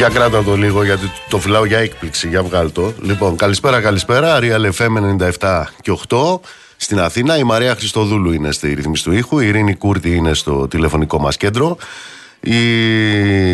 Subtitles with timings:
[0.00, 2.28] Για κράτα το λίγο γιατί το φυλάω για έκπληξη.
[2.28, 2.92] Για βγάλω το.
[3.02, 4.38] Λοιπόν, καλησπέρα, καλησπέρα.
[4.40, 6.40] Real FM 97 και 8
[6.76, 7.38] στην Αθήνα.
[7.38, 9.38] Η Μαρία Χριστοδούλου είναι στη ρυθμίση του ήχου.
[9.38, 11.76] Η Ειρήνη Κούρτη είναι στο τηλεφωνικό μας κέντρο.
[12.40, 12.56] Η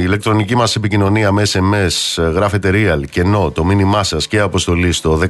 [0.02, 5.20] ηλεκτρονική μας επικοινωνία με SMS γράφεται real και no το μήνυμά σας και αποστολή στο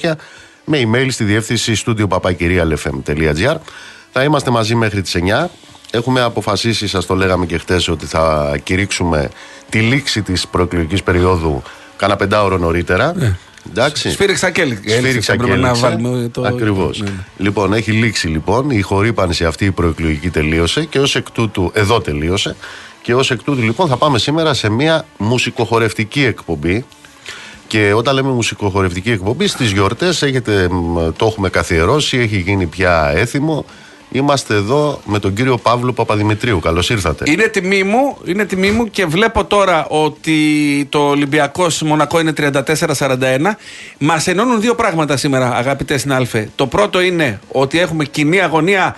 [0.00, 0.12] 19600
[0.64, 3.56] με email στη διεύθυνση studio papakirialfm.gr
[4.12, 5.46] Θα είμαστε μαζί μέχρι τις 9.
[5.90, 9.28] Έχουμε αποφασίσει, σας το λέγαμε και χτες, ότι θα κηρύξουμε
[9.68, 11.62] τη λήξη της προεκλογικής περίοδου
[11.96, 13.12] κάνα πεντάωρο νωρίτερα.
[13.16, 13.36] Ναι.
[13.70, 14.10] Εντάξει.
[14.10, 15.58] Σφύριξα και Σφύριξα και
[16.32, 16.42] το...
[16.42, 17.00] Ακριβώς.
[17.00, 17.16] Ναι, ναι.
[17.36, 18.70] Λοιπόν, έχει λήξει λοιπόν.
[18.70, 22.56] Η χορύπανση αυτή η προεκλογική τελείωσε και ως εκ τούτου, εδώ τελείωσε.
[23.02, 26.84] Και ως εκ τούτου λοιπόν θα πάμε σήμερα σε μια μουσικοχορευτική εκπομπή.
[27.66, 30.18] Και όταν λέμε μουσικοχορευτική εκπομπή, στις γιορτές
[31.16, 33.64] το έχουμε καθιερώσει, έχει γίνει πια έθιμο.
[34.12, 36.60] Είμαστε εδώ με τον κύριο Παύλο Παπαδημητρίου.
[36.60, 37.30] Καλώς ήρθατε.
[37.30, 40.36] Είναι τιμή μου, είναι τιμή μου και βλέπω τώρα ότι
[40.88, 42.52] το Ολυμπιακός Μονακό είναι 34-41.
[43.98, 46.50] Μας ενώνουν δύο πράγματα σήμερα, αγαπητέ συνάλφε.
[46.54, 48.96] Το πρώτο είναι ότι έχουμε κοινή αγωνία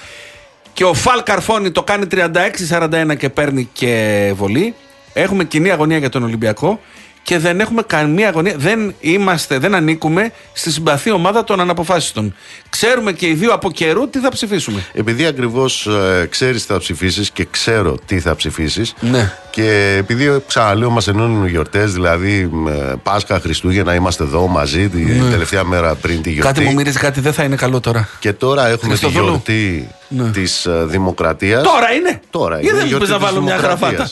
[0.73, 4.75] και ο Φαλ Καρφώνη το κάνει 36-41 και παίρνει και βολή.
[5.13, 6.81] Έχουμε κοινή αγωνία για τον Ολυμπιακό
[7.23, 8.55] και δεν έχουμε καμία αγωνία.
[8.57, 12.35] Δεν είμαστε, δεν ανήκουμε στη συμπαθή ομάδα των αναποφάσιστων.
[12.71, 14.85] Ξέρουμε και οι δύο από καιρού τι θα ψηφίσουμε.
[14.93, 18.95] Επειδή ακριβώς ε, ξέρεις τι θα ψηφίσεις και ξέρω τι θα ψηφίσεις.
[19.01, 19.33] Ναι.
[19.51, 25.05] Και επειδή ξαναλέω, μας ενώνουν οι γιορτές, δηλαδή ε, Πάσχα, Χριστούγεννα, είμαστε εδώ μαζί τη
[25.05, 25.31] ναι.
[25.31, 26.53] τελευταία μέρα πριν τη γιορτή.
[26.53, 28.09] Κάτι μου μυρίζει κάτι, δεν θα είναι καλό τώρα.
[28.19, 30.31] Και τώρα έχουμε τη γιορτή ναι.
[30.31, 31.63] της ε, Δημοκρατίας.
[31.63, 32.21] Τώρα είναι!
[32.31, 32.85] Τώρα είναι.
[32.85, 34.11] Γιατί δεν να βάλω μια γραφάτα.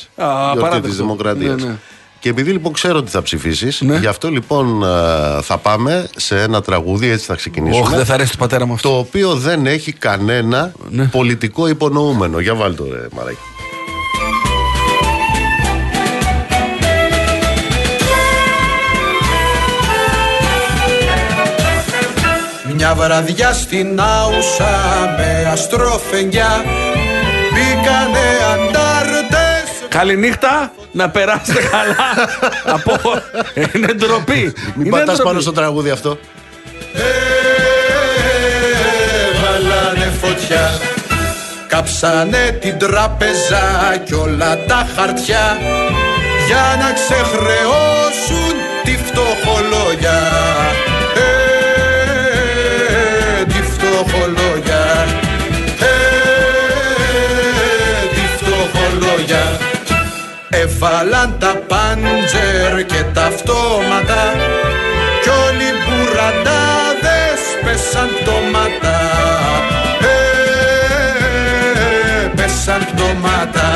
[0.54, 1.62] Γιορτή της Δημοκρατίας.
[1.62, 1.76] Ναι, ναι.
[2.20, 3.96] Και επειδή λοιπόν ξέρω ότι θα ψηφίσεις, ναι.
[3.96, 4.84] γι' αυτό λοιπόν
[5.42, 7.86] θα πάμε σε ένα τραγούδι, έτσι θα ξεκινήσουμε.
[7.86, 8.88] Όχι, δεν θα αρέσει το πατέρα μου αυτό.
[8.88, 11.04] Το οποίο δεν έχει κανένα ναι.
[11.04, 12.38] πολιτικό υπονοούμενο.
[12.40, 13.38] Για βάλτε το, ρε, Μαράκη.
[22.74, 26.64] Μια βραδιά στην Άουσα με αστρόφενια
[27.52, 28.79] μπήκανε αντάρτες
[29.90, 32.28] Καληνύχτα, να περάσετε καλά.
[32.74, 33.00] Από...
[33.74, 34.52] Είναι ντροπή.
[34.74, 36.18] Μην πατάς πάνω στο τραγούδι αυτό.
[39.34, 40.70] Έβαλανε φωτιά
[41.70, 45.58] Κάψανε την τράπεζα κι όλα τα χαρτιά
[46.46, 50.20] για να ξεχρεώσουν τη φτωχολόγια
[60.92, 64.22] Έβαλαν τα πάντζερ και τα αυτόματα.
[65.22, 68.96] Κι όλοι οι μπουραντάδες πέσαν πτώματα.
[70.00, 70.14] Ε,
[72.36, 73.68] πέσαν πτώματα.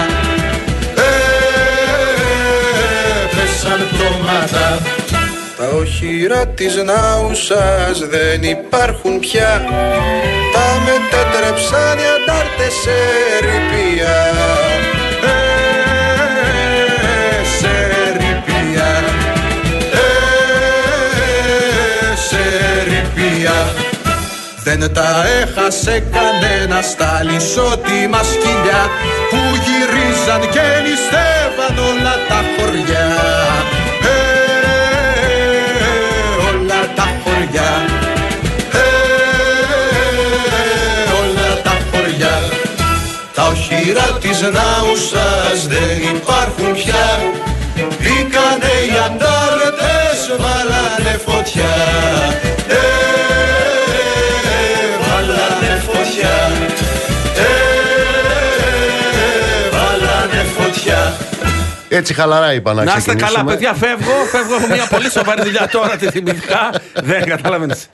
[0.96, 1.08] Ε,
[3.34, 4.66] πέσαν πτώματα.
[5.56, 9.62] Τα οχυρά της Νάουσας δεν υπάρχουν πια.
[10.52, 12.96] Τα μετέτρεψαν οι αντάρτες σε
[13.40, 14.16] ρηπία
[24.64, 28.82] Δεν τα έχασε κανένας στα λισότιμα σκυλιά
[29.30, 33.08] που γυρίζαν και νηστεύαν όλα τα χωριά.
[34.02, 34.16] Ε,
[36.48, 37.70] όλα τα χωριά.
[38.72, 38.86] Ε,
[41.20, 42.36] όλα τα χωριά.
[43.34, 47.06] Τα οχυρά της Νάουσας δεν υπάρχουν πια
[47.76, 51.74] Μπήκανε οι αντάρτες, βάλανε φωτιά
[62.04, 64.12] Έτσι χαλαρά είπα να Να είστε καλά, παιδιά, φεύγω.
[64.30, 66.70] Φεύγω, έχω μια πολύ σοβαρή δουλειά τώρα, τη θυμηθήκα.
[67.02, 67.88] Δεν καταλαβαίνεις.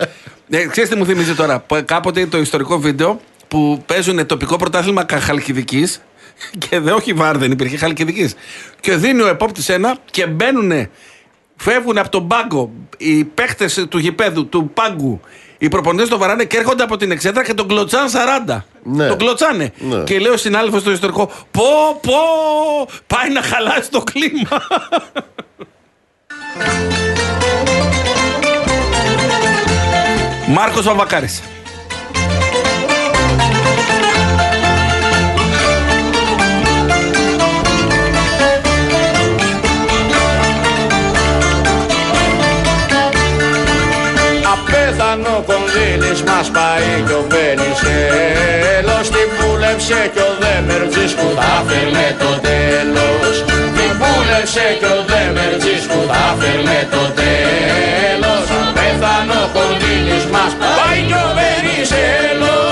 [0.51, 6.01] Ε, ξέρεις τι μου θυμίζει τώρα; Κάποτε το ιστορικό βίντεο που παίζουν τοπικό πρωτάθλημα Χαλκιδικής
[6.59, 8.35] και δεν όχι βάρ δεν υπήρχε Χαλκιδικής.
[8.81, 10.89] Και δίνει ο επόπτης ένα και μπαίνουν,
[11.57, 15.21] φεύγουν από τον πάγκο οι παίχτες του γηπέδου, του πάγκου
[15.63, 18.07] οι προπονητές το βαράνε και έρχονται από την εξέδρα και τον κλωτσάν
[18.49, 18.63] 40.
[18.83, 19.09] Ναι.
[19.09, 19.73] Τον κλωτσάνε.
[19.79, 20.03] Ναι.
[20.03, 21.63] Και λέει ο συνάδελφο στο ιστορικό: Πω,
[22.01, 22.13] πω,
[23.07, 24.63] πάει να χαλάσει το κλίμα.
[30.49, 30.87] Μάρκος
[45.11, 45.11] Βαβακάρης.
[45.11, 52.07] Απέθανο κονδύλης μας πάει κι ο Βενιζέλος Την πούλεψε κι ο Δέμερτζης που θα θέλε
[52.23, 53.35] το τέλος
[53.77, 58.45] Την Δούλεψε κι ο Δέμερτζης που θα φέρνε το τέλος
[58.77, 62.69] Πέθανε ο Κοντίνης μας πάει κι ο Βενιζέλος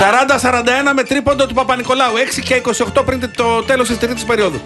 [0.00, 2.14] 40-41 με τρίποντο του Παπα-Νικολάου.
[2.14, 2.62] 6 και
[2.96, 4.60] 28 πριν το τέλος της τρίτη περίοδου.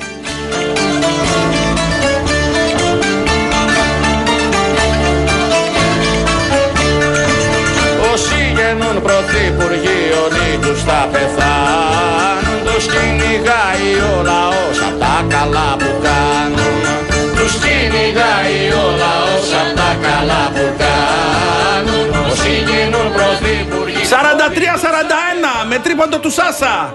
[9.33, 16.81] Πρωθυπουργείων ή τους θα πεθάνουν Τους κυνηγάει ο λαός απ' τα καλά που κάνουν
[17.37, 24.03] Τους κυνηγάει ο λαός απ' τα καλά που κάνουν Όσοι γίνουν πρωθυπουργοί
[25.65, 26.95] 43-41 με τρίποντο του Σάσα.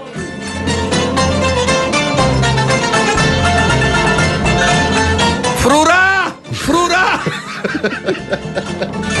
[5.56, 6.36] Φρουρά!
[6.52, 7.08] Φρουρά!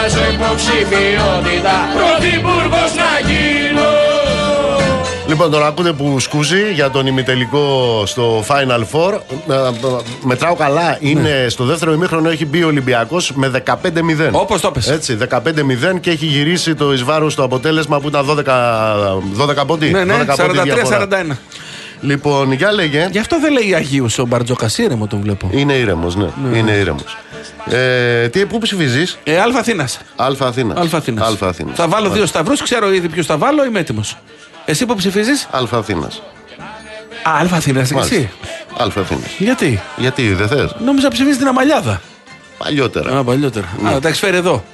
[0.00, 3.88] πίνω Βάζω υποψηφιότητα πρωθυπουργός να γίνω
[5.26, 9.12] Λοιπόν, τον ακούτε που σκούζει για τον ημιτελικό στο Final Four.
[9.48, 9.70] Ε, ε,
[10.24, 13.76] Μετράω καλά, είναι στο δεύτερο ημίχρονο έχει μπει ο Ολυμπιακός με 15-0.
[14.32, 14.88] Όπως το πες.
[14.88, 19.90] Έτσι, 15-0 και έχει γυρίσει το εις βάρος το αποτέλεσμα που ήταν 12, 12 πόντοι.
[19.90, 21.08] Ναι, ναι, 12 πόντοι διαφορά.
[21.10, 21.36] 43-41.
[22.00, 23.08] Λοιπόν, για λέγε.
[23.10, 25.48] Γι' αυτό δεν λέει Αγίου ο Μπαρτζόκα, ήρεμο τον βλέπω.
[25.52, 26.28] Είναι ήρεμος, ναι.
[26.54, 27.16] Είναι ήρεμος.
[27.70, 29.98] Ε, τι, πού ψηφίζεις, Ε, Αλφα Αθήνας.
[30.16, 30.78] Α Αθήνας.
[30.78, 31.26] Αλφα Αθήνας.
[31.26, 31.76] Αλφα Αθήνας.
[31.76, 34.16] Θα βάλω δύο σταυρούς, ξέρω ήδη ποιους θα βάλω, είμαι έτοιμος.
[34.64, 36.22] Εσύ που ψηφίζεις; Α Αθήνας.
[37.22, 38.30] Α, Αλφα Αθήνας, εσύ;
[38.78, 39.30] Α Αθήνας.
[39.38, 42.00] Γιατί; Γιατί δεν θες; Νόμιζα ψηφίζεις την Αμαλιάδα.
[42.58, 43.18] Παλιότερα.
[43.18, 43.66] Α, παλιότερα.
[43.86, 44.64] Α, εντάξει, φέρει εδώ.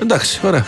[0.00, 0.66] Εντάξει, ωραία.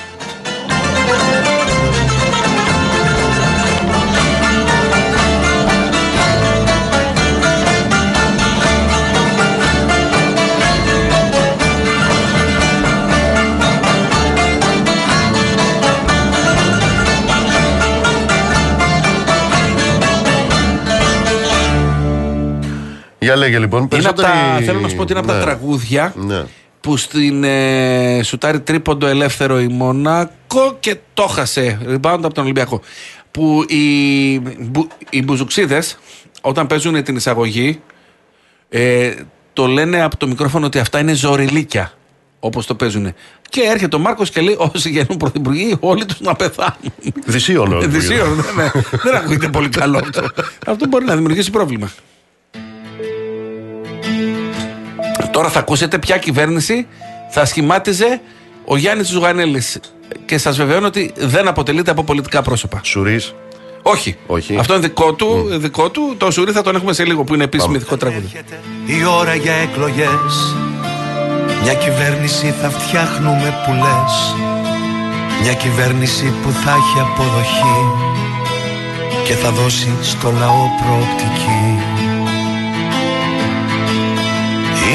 [23.25, 23.89] Για λέγε λοιπόν.
[23.93, 25.43] Είναι από τα, Περισσότεροι- θέλω να σου πω ότι είναι από τα Ναι.
[25.43, 26.43] τραγούδια Ναι.
[26.81, 31.79] που στην ε, σουτάρει τρίποντο ελεύθερο η Μονακό και το χασε.
[31.89, 32.81] Rebound από τον Ολυμπιακό.
[33.31, 35.99] Που οι, μπου, οι μπουζουξίδες
[36.41, 37.81] όταν παίζουν την εισαγωγή
[38.69, 39.13] ε,
[39.53, 41.93] το λένε από το μικρόφωνο ότι αυτά είναι ζωριλίκια.
[42.41, 43.13] Όπως το παίζουν.
[43.49, 46.93] Και έρχεται ο Μάρκος και λέει: Όσοι γίνουν πρωθυπουργοί, όλοι τους να πεθάνουν.
[47.27, 47.81] Δυσίων όλο.
[47.89, 48.71] Δυσίων, ναι, ναι.
[49.03, 50.29] Δεν ακούγεται πολύ καλό αυτό.
[50.67, 51.91] Αυτό μπορεί να δημιουργήσει πρόβλημα.
[55.35, 56.87] Τώρα θα ακούσετε ποια κυβέρνηση
[57.31, 58.21] θα σχημάτιζε
[58.65, 59.81] ο Γιάννης Ζουγανέλης.
[60.27, 62.81] Και σας βεβαιώνω ότι δεν αποτελείται από πολιτικά πρόσωπα.
[62.83, 63.21] Σουρή.
[63.83, 64.17] Όχι.
[64.27, 64.57] Όχι.
[64.57, 66.15] Αυτό είναι δικό του, δικό του.
[66.19, 68.25] Το σουρί θα τον έχουμε σε λίγο που είναι επίσημο ηθικό τραγούδι.
[68.25, 70.57] Έρχεται η ώρα για εκλογές
[71.63, 74.35] Μια κυβέρνηση θα φτιάχνουμε που λες
[75.43, 77.79] Μια κυβέρνηση που θα έχει αποδοχή
[79.25, 81.54] Και θα δώσει στο λαό προοπτική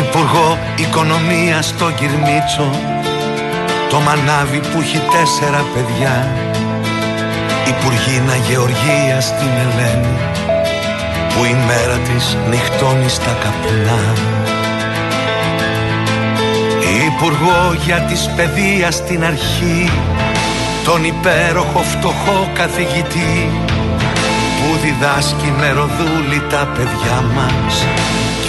[0.09, 2.69] Υπουργό Οικονομίας στο Κυρμίτσο
[3.89, 6.27] Το μανάβι που έχει τέσσερα παιδιά.
[7.67, 10.17] Υπουργίνα Γεωργία στην Ελένη
[11.29, 14.01] που η μέρα της νυχτώνει στα καπνά.
[17.07, 19.91] Υπουργό για της παιδείας στην αρχή
[20.83, 23.49] τον υπέροχο φτωχό καθηγητή
[24.57, 27.85] που διδάσκει νεροδούλη τα παιδιά μας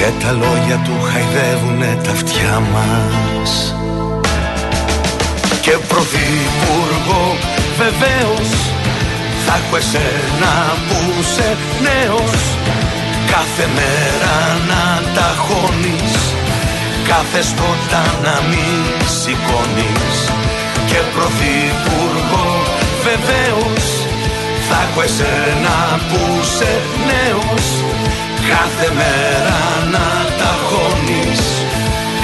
[0.01, 3.75] και τα λόγια του χαϊδεύουνε τα αυτιά μας.
[5.61, 7.25] Και πρωθυπουργό
[7.83, 8.51] βεβαίως
[9.45, 10.53] θα έχω εσένα
[10.87, 12.41] που είσαι νέος.
[13.33, 14.37] Κάθε μέρα
[14.71, 14.83] να
[15.15, 16.15] ταχώνεις
[17.11, 18.81] Κάθε σκότα να μην
[19.19, 20.17] σηκώνεις.
[20.89, 22.49] Και πρωθυπουργό
[23.07, 23.85] βεβαίως
[24.69, 25.77] Θα έχω εσένα
[26.09, 26.73] που είσαι
[27.11, 27.90] νέος
[28.49, 29.59] Κάθε μέρα
[29.91, 30.07] να
[30.39, 31.43] ταχώνεις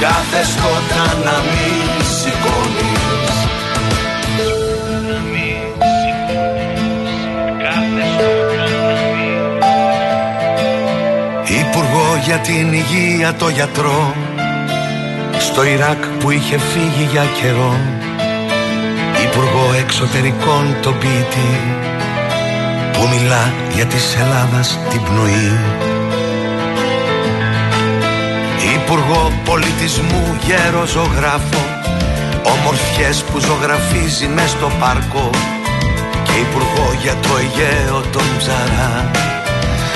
[0.01, 3.35] Κάθε σκότα να μην σηκώνεις.
[5.09, 5.67] Να μην
[11.61, 14.15] Υπουργό για την υγεία το γιατρό
[15.39, 17.77] Στο Ιράκ που είχε φύγει για καιρό.
[19.25, 21.61] Υπουργό εξωτερικών το ποιητή
[22.93, 25.86] Που μιλά για της Ελλάδας την πνοή
[28.89, 31.63] Υπουργό πολιτισμού γέρο ζωγράφο
[32.43, 35.31] Ομορφιές που ζωγραφίζει μες στο πάρκο.
[36.25, 39.11] Και υπουργό για το Αιγαίο τον ψαρά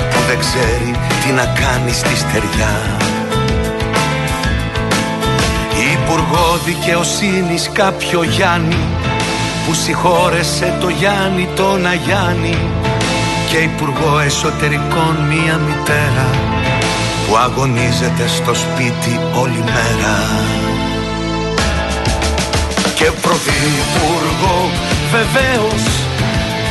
[0.09, 0.91] Που δεν ξέρει
[1.23, 2.75] τι να κάνει στη στεριά.
[5.93, 8.85] Υπουργό δικαιοσύνης κάποιο Γιάννη.
[9.65, 12.57] Που συγχώρεσε το Γιάννη τον Αγιάννη.
[13.49, 16.60] Και υπουργό εσωτερικών μία μητέρα
[17.31, 20.15] Που αγωνίζεται στο σπίτι όλη μέρα.
[22.95, 24.69] Και πρωθυπουργό
[25.11, 25.83] βεβαίως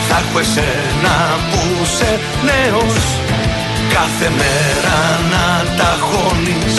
[0.08, 1.16] θα έχω εσένα
[1.50, 2.10] που σε
[2.48, 3.02] νέος.
[3.94, 4.98] Κάθε μέρα
[5.32, 6.76] να τα χώνεις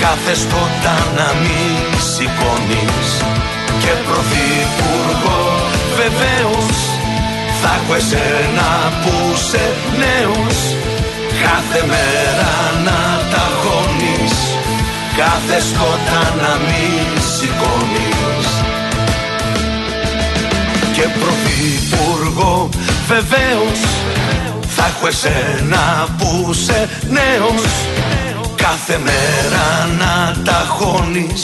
[0.00, 1.64] κάθε στότα να μη
[2.12, 3.08] σηκώνεις.
[3.82, 5.42] Και πρωθυπουργό
[6.00, 6.78] βεβαίως
[7.62, 8.68] θα έχω εσένα
[9.02, 9.64] που σε
[9.98, 10.58] νέος
[11.42, 12.52] κάθε μέρα
[12.84, 13.00] να
[13.32, 14.34] τα χώνεις
[15.16, 16.86] κάθε σκότα να μη
[17.34, 18.48] σηκώνεις.
[20.92, 22.68] Και πρωθυπουργό
[23.06, 23.80] βεβαίως
[24.76, 27.70] θα έχω εσένα που σε νέος.
[28.56, 31.42] Κάθε μέρα να τα χώνεις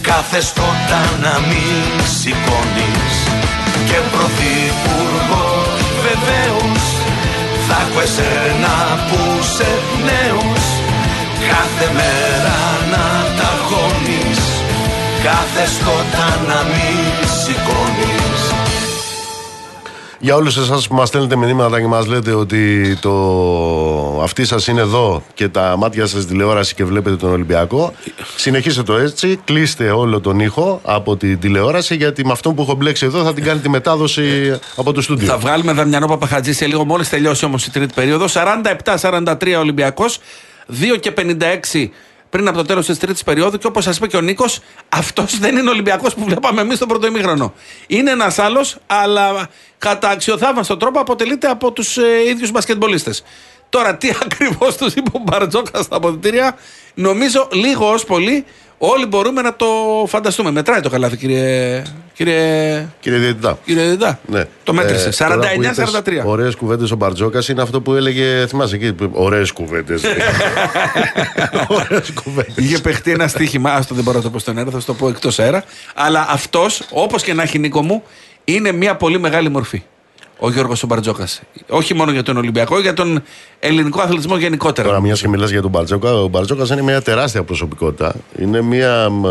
[0.00, 1.64] κάθε στότα να μη
[2.18, 3.14] σηκώνεις.
[3.88, 5.64] Και πρωθυπουργό
[6.02, 6.87] βεβαίως
[7.68, 8.74] θα έχω εσένα
[9.08, 9.20] που
[9.56, 9.70] σε
[10.08, 10.64] νέος.
[11.50, 12.58] Κάθε μέρα
[12.92, 13.06] να
[13.38, 14.40] τα χώνεις
[15.22, 16.90] κάθε σκότα να μη
[17.40, 18.07] σηκώνεις
[20.20, 24.80] Για όλους εσάς που μας στέλνετε μηνύματα και μας λέτε ότι το αυτή σας είναι
[24.80, 27.92] εδώ και τα μάτια σας τηλεόραση και βλέπετε τον Ολυμπιακό
[28.36, 32.74] συνεχίστε το έτσι, κλείστε όλο τον ήχο από την τηλεόραση γιατί με αυτό που έχω
[32.74, 35.26] μπλέξει εδώ θα την κάνει τη μετάδοση από το στούντιο.
[35.26, 38.36] Θα βγάλουμε Δαμιανό Παπαχατζή σε λίγο, μόλις τελειώσει όμως η τρίτη περίοδος.
[38.94, 40.18] 47-43 Ολυμπιακός,
[40.68, 41.90] 2 και 56
[42.30, 43.58] πριν από το τέλος της τρίτης περίοδου.
[43.58, 46.76] Και όπως σας είπε και ο Νίκος, αυτός δεν είναι ο Ολυμπιακός που βλέπαμε εμείς
[46.76, 47.54] στον πρώτο ημίχρονο.
[47.86, 53.22] Είναι ένας άλλος, αλλά κατά αξιοθαύμαστο τρόπο αποτελείται από τους ε, ίδιους μπασκετμπολίστες.
[53.68, 56.56] Τώρα, τι ακριβώς τους είπε ο Μπαρτζόκας στα αποδητήρια,
[56.98, 58.44] νομίζω λίγο ως πολύ
[58.78, 59.66] όλοι μπορούμε να το
[60.06, 60.50] φανταστούμε.
[60.50, 61.82] Μετράει το καλάθι, κύριε.
[62.14, 63.58] Κύριε, Κύριε Διαιτητά.
[63.64, 64.18] κύριε Δεντά.
[64.26, 64.44] Ναι.
[64.64, 65.08] Το μέτρησε.
[65.08, 66.22] Ε, τώρα που είπες 49-43.
[66.24, 70.02] Ωραίες κουβέντες ο Μπαρτζόκας είναι αυτό που έλεγε, θυμάσαι εκεί, που- ωραίες κουβέντες.
[71.68, 72.54] ωραίες κουβέντες.
[72.64, 74.94] Είχε παιχτεί ένα στοίχημα, άστο δεν μπορώ να το πω στον αέρα, θα σου το
[74.94, 75.64] πω εκτός αέρα.
[75.94, 78.02] Αλλά αυτός, όπως και να έχει Νίκο μου,
[78.44, 79.82] είναι μια πολύ μεγάλη μορφή.
[80.40, 81.28] Ο Γιώργος Μπαρτζόκα.
[81.68, 83.22] Όχι μόνο για τον Ολυμπιακό, για τον
[83.58, 84.88] ελληνικό αθλητισμό γενικότερα.
[84.88, 88.14] Τώρα, μιας και μιλάς για τον Μπαρτζόκα, ο Μπαρτζόκας είναι μια τεράστια προσωπικότητα.
[88.38, 89.26] Είναι μια μ,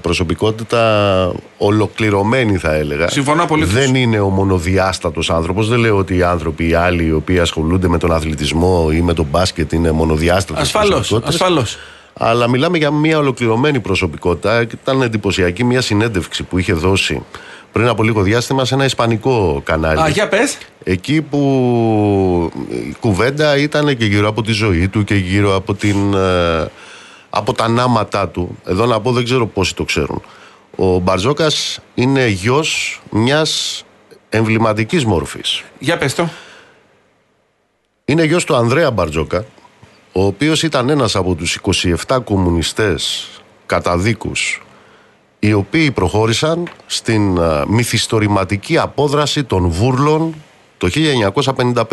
[0.00, 3.08] προσωπικότητα ολοκληρωμένη, θα έλεγα.
[3.08, 3.72] Συμφωνώ απολύτως.
[3.72, 5.68] Δεν είναι ο μονοδιάστατος άνθρωπος.
[5.68, 9.14] Δεν λέω ότι οι άνθρωποι οι άλλοι οι οποίοι ασχολούνται με τον αθλητισμό ή με
[9.14, 10.60] τον μπάσκετ είναι μονοδιάστατοι.
[10.60, 11.20] Ασφαλώς.
[11.24, 11.78] Ασφαλώς.
[12.20, 14.64] Αλλά μιλάμε για μια ολοκληρωμένη προσωπικότητα.
[14.64, 17.22] Και Ήταν εντυπωσιακή μια συνέντευξη που είχε δώσει
[17.78, 20.00] πριν από λίγο διάστημα σε ένα ισπανικό κανάλι.
[20.00, 20.58] Α, για πες.
[20.84, 21.40] Εκεί που
[22.68, 26.70] η κουβέντα ήταν και γύρω από τη ζωή του και γύρω από, την, ε,
[27.30, 28.58] από τα νάματά του.
[28.66, 30.22] Εδώ να πω δεν ξέρω πόσοι το ξέρουν.
[30.76, 33.84] Ο Μπαρζόκας είναι γιος μιας
[34.28, 35.64] εμβληματικής μόρφης.
[35.78, 36.28] Για πες το.
[38.04, 39.44] Είναι γιος του Ανδρέα Μπαρτζόκα,
[40.12, 41.54] ο οποίος ήταν ένας από τους
[42.06, 43.28] 27 κομμουνιστές
[43.66, 44.62] καταδίκους
[45.38, 50.34] οι οποίοι προχώρησαν στην α, μυθιστορηματική απόδραση των Βούρλων
[50.78, 50.88] το
[51.44, 51.84] 1955.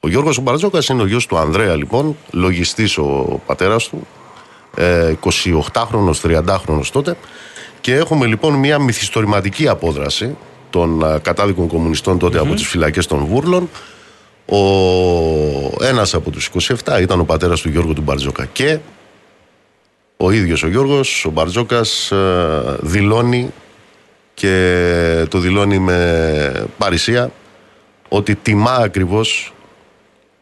[0.00, 4.06] Ο Γιώργος Μπαρτζόκας είναι ο γιος του Ανδρέα λοιπόν, λογιστής ο πατέρας του,
[4.76, 7.16] ε, 28χρονος, 30χρονος τότε.
[7.80, 10.36] Και έχουμε λοιπόν μια μυθιστορηματική απόδραση
[10.70, 13.68] των α, κατάδικων κομμουνιστών τότε από τις φυλακές των Βούρλων.
[14.46, 16.50] Ο ένας από τους
[16.84, 18.44] 27 ήταν ο πατέρας του Γιώργου του Μπαρτζόκα.
[18.52, 18.78] Και
[20.16, 23.52] ο ίδιος ο Γιώργος, ο Μπαρτζόκας ε, δηλώνει
[24.34, 27.30] και το δηλώνει με παρησία
[28.08, 29.52] ότι τιμά ακριβώς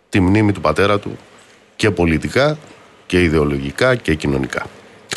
[0.09, 1.19] τη μνήμη του πατέρα του
[1.77, 2.59] και πολιτικά
[3.07, 4.67] και ιδεολογικά και κοινωνικά.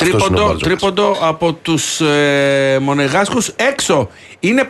[0.00, 0.62] Αυτός είναι ο Τρίποντο, Μπαρτζόκας.
[0.62, 4.08] τρίποντο από τους ε, Μονεγάσκους έξω.
[4.40, 4.68] Είναι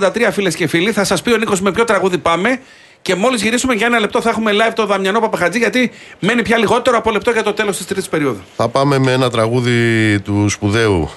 [0.00, 0.92] 51-43 φίλες και φίλοι.
[0.92, 2.60] Θα σας πει ο Νίκος με ποιο τραγούδι πάμε.
[3.02, 5.58] Και μόλις γυρίσουμε για ένα λεπτό θα έχουμε live το Δαμιανό Παπαχατζή.
[5.58, 8.40] Γιατί μένει πια λιγότερο από λεπτό για το τέλος της τρίτης περίοδου.
[8.56, 11.10] Θα πάμε με ένα τραγούδι του σπουδαίου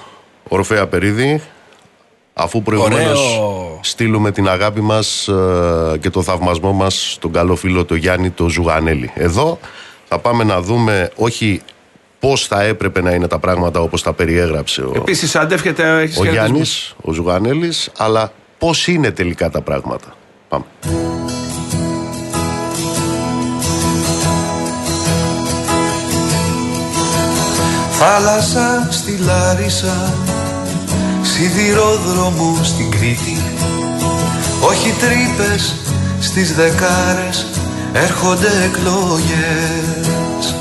[0.48, 1.42] Ορφέα Περίδη
[2.34, 3.78] αφού προηγουμένως Ωραίο.
[3.82, 8.48] στείλουμε την αγάπη μας ε, και το θαυμασμό μας στον καλό φίλο το Γιάννη το
[8.48, 9.10] Ζουγανέλη.
[9.14, 9.58] Εδώ
[10.08, 11.60] θα πάμε να δούμε όχι
[12.18, 15.82] πώς θα έπρεπε να είναι τα πράγματα όπως τα περιέγραψε ο, Επίσης, αντεύχεται.
[16.00, 16.32] έχεις ο χαιρετισμούς.
[16.32, 20.16] Γιάννης, ο Ζουγανέλης, αλλά πώς είναι τελικά τα πράγματα.
[20.48, 20.64] Πάμε.
[28.04, 30.12] Θάλασσα στη Λάρισα
[31.22, 33.42] Σιδηρόδρομο στην Κρήτη.
[34.60, 35.74] Όχι τρύπες
[36.20, 37.46] στις δεκάρες
[37.92, 40.54] Έρχονται εκλογές.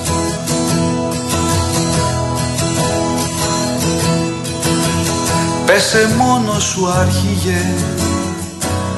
[5.66, 7.74] Πέσε μόνο σου άρχιγε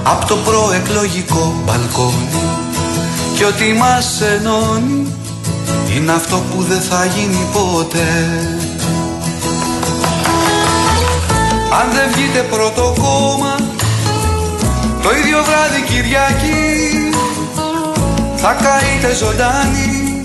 [0.03, 2.29] Απ' το προεκλογικό μπαλκόνι.
[3.35, 5.22] Κι ότι μας ενώνει
[5.95, 8.11] Είναι αυτό που δεν θα γίνει ποτέ.
[11.79, 13.55] Αν δεν βγείτε πρώτο κόμμα
[15.03, 17.09] Το ίδιο βράδυ Κυριακή
[18.35, 20.21] Θα καείτε ζωντάνοι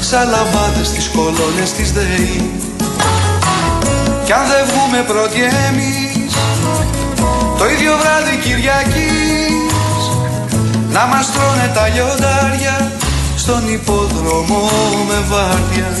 [0.00, 2.50] Σαν λαμπάδες στις κολόνες της ΔΕΗ.
[4.24, 6.32] Κι αν δεν βγούμε πρώτοι εμείς
[7.58, 10.02] Το ίδιο βράδυ Κυριακής
[10.90, 12.95] Να μας τρώνε τα λιοντάρια
[13.48, 14.70] Στον υπόδρομο
[15.08, 15.96] με βάρδια.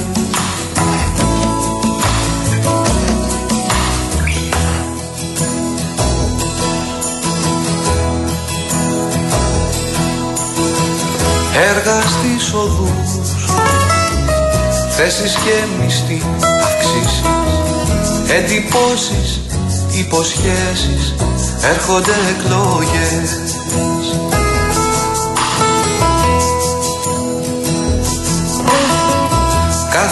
[11.54, 13.36] Έργα στις οδούς
[14.96, 16.22] Θέσεις και μισθή
[16.62, 17.22] αυξήσεις
[18.28, 19.40] Εντυπώσεις,
[19.98, 21.14] υποσχέσεις
[21.62, 23.46] Έρχονται εκλογές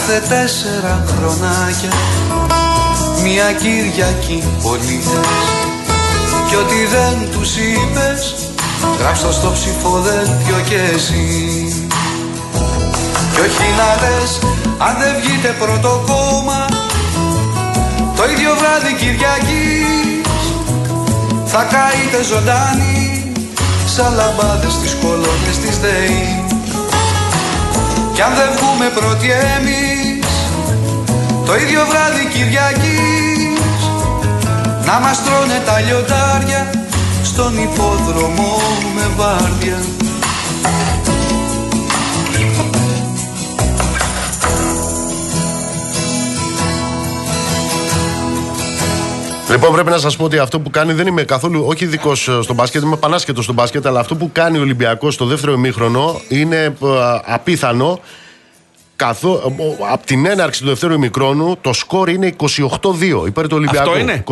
[0.07, 1.93] Κάθε τέσσερα χρονάκια.
[3.23, 5.27] Μια Κυριακή πολίτες.
[6.47, 8.35] Κι ό,τι δεν τους είπες
[8.99, 11.25] Γράψω στο ψηφοδέλτιο και εσύ.
[13.33, 14.39] Κι όχι να λες
[14.77, 16.65] αν δεν βγείτε πρώτο κόμμα.
[18.15, 20.45] Το ίδιο βράδυ Κυριακής
[21.45, 23.31] Θα καείτε ζωντάνοι
[23.85, 26.43] Σαν λαμπάδες στις κολόνες της ΔΕΗ.
[28.13, 29.94] Κι αν δεν βγούμε πρώτοι εμείς
[31.45, 33.81] Το ίδιο βράδυ Κυριακής
[34.85, 36.69] Να μας τρώνε τα λιοντάρια
[37.23, 38.61] στον υπόδρομο
[38.95, 39.77] με βάρδια
[49.49, 52.53] Λοιπόν, πρέπει να σας πω ότι αυτό που κάνει δεν είμαι καθόλου, όχι ειδικό στο
[52.53, 56.63] μπάσκετ, είμαι πανάσχετος στο μπάσκετ, αλλά αυτό που κάνει ο Ολυμπιακός στο δεύτερο ημίχρονο είναι
[56.63, 56.73] ε,
[57.25, 57.99] απίθανο.
[58.95, 59.41] Καθώ,
[59.91, 63.89] από την έναρξη του δεύτερου ημικρόνου το σκορ είναι 28-2 υπέρ του Ολυμπιακού.
[63.89, 64.23] Αυτό είναι;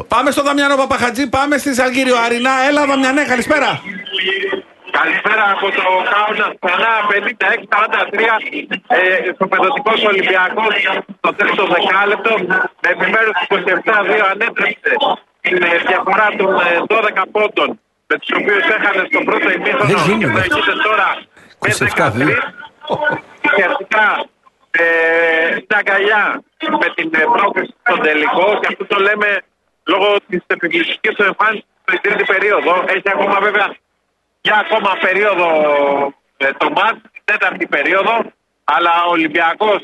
[0.00, 0.06] 28-2.
[0.08, 2.50] Πάμε στο Δαμιανό Παπαχατζή, πάμε στη Ζαλγύριο Αρινά.
[2.68, 3.80] Έλα, Δαμιανέ, καλησπέρα.
[4.98, 7.12] Καλησπέρα από το Κάουνα ξανά 56-43
[8.86, 8.98] ε,
[9.34, 10.64] στο παιδοτικό Ολυμπιακό
[11.18, 12.32] στο τρίτο δεκάλεπτο
[12.82, 13.50] με επιμέρους 27-2
[14.32, 14.90] ανέτρεψε
[15.44, 16.68] την ε, διαφορά των ε,
[17.20, 17.68] 12 πόντων
[18.10, 20.32] με τους οποίους έχανε στο πρώτο ημίχρονο Δεν και γίνεται.
[20.32, 21.08] προηγείται τώρα
[21.62, 21.68] με
[22.18, 22.56] 27-2.
[22.60, 22.65] 13
[23.44, 24.26] ουσιαστικά
[24.70, 24.84] ε,
[25.68, 26.42] μια αγκαλιά
[26.80, 29.42] με την ε, πρόκληση στον τελικό και αυτό το λέμε
[29.84, 32.84] λόγω της επιβλητικής του εμφάνισης στην τρίτη περίοδο.
[32.86, 33.76] Έχει ακόμα βέβαια
[34.40, 35.48] για ακόμα περίοδο
[36.36, 38.14] ε, το μάτς, την τέταρτη περίοδο,
[38.64, 39.82] αλλά ο Ολυμπιακός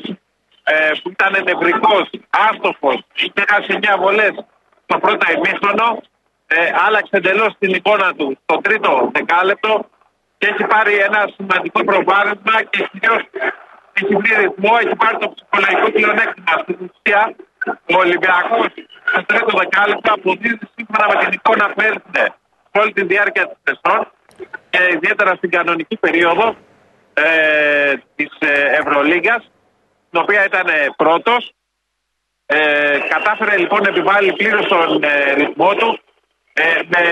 [0.63, 4.33] ε, που ήταν νευρικός, άστοχος, είχε χάσει 9 βολές
[4.85, 6.01] στο πρώτο ημίχρονο,
[6.47, 9.89] ε, άλλαξε εντελώς την εικόνα του στο τρίτο δεκάλεπτο
[10.43, 13.15] και έχει πάρει ένα σημαντικό προβάδισμα και κυρίω
[13.99, 16.53] έχει βρει ρυθμό, έχει πάρει το ψυχολογικό πλεονέκτημα.
[16.63, 17.21] Στην ουσία,
[17.93, 18.65] ο Ολυμπιακός
[19.09, 22.25] στο τρίτο δεκάλεπτο αποδίδει σύμφωνα με την εικόνα που έδινε
[22.79, 24.01] όλη τη διάρκεια της σεζόν
[24.69, 26.55] και ιδιαίτερα στην κανονική περίοδο
[27.13, 29.35] ε, της ε, Ευρωλίγα,
[30.09, 31.53] την οποία ήταν πρώτος.
[32.45, 35.99] Ε, κατάφερε λοιπόν να επιβάλλει πλήρως τον ε, ρυθμό του
[36.53, 37.03] ε, με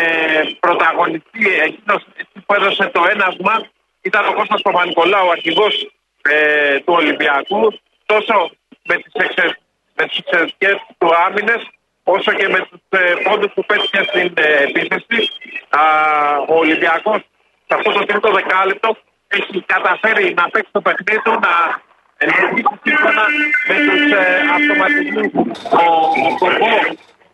[0.60, 2.06] πρωταγωνιστή εκείνος
[2.46, 3.70] που έδωσε το ένασμα
[4.02, 5.92] ήταν ο Κώστας Παπα-Νικολάου, ο αρχηγός
[6.22, 8.52] ε, του Ολυμπιακού τόσο
[8.84, 9.58] με τις, εξε,
[9.96, 11.62] με τις εξαιρετικές του άμυνες
[12.04, 15.30] όσο και με τους ε, πόντους που πέτυχε στην ε, επίθεση.
[15.70, 15.82] Α,
[16.48, 17.20] ο Ολυμπιακός
[17.68, 21.54] σε αυτό το τρίτο δεκάλεπτο έχει καταφέρει να παίξει το παιχνίδι του να
[22.28, 23.24] λειτουργήσει σύμφωνα
[23.68, 25.32] με τους ε, αυτοματισμούς.
[25.72, 25.84] Ο,
[26.28, 26.76] ο Κορμπό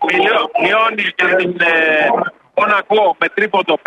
[0.07, 2.07] μιλio- μειώνει για την ε,
[2.55, 3.77] Μονακό με τρίποντο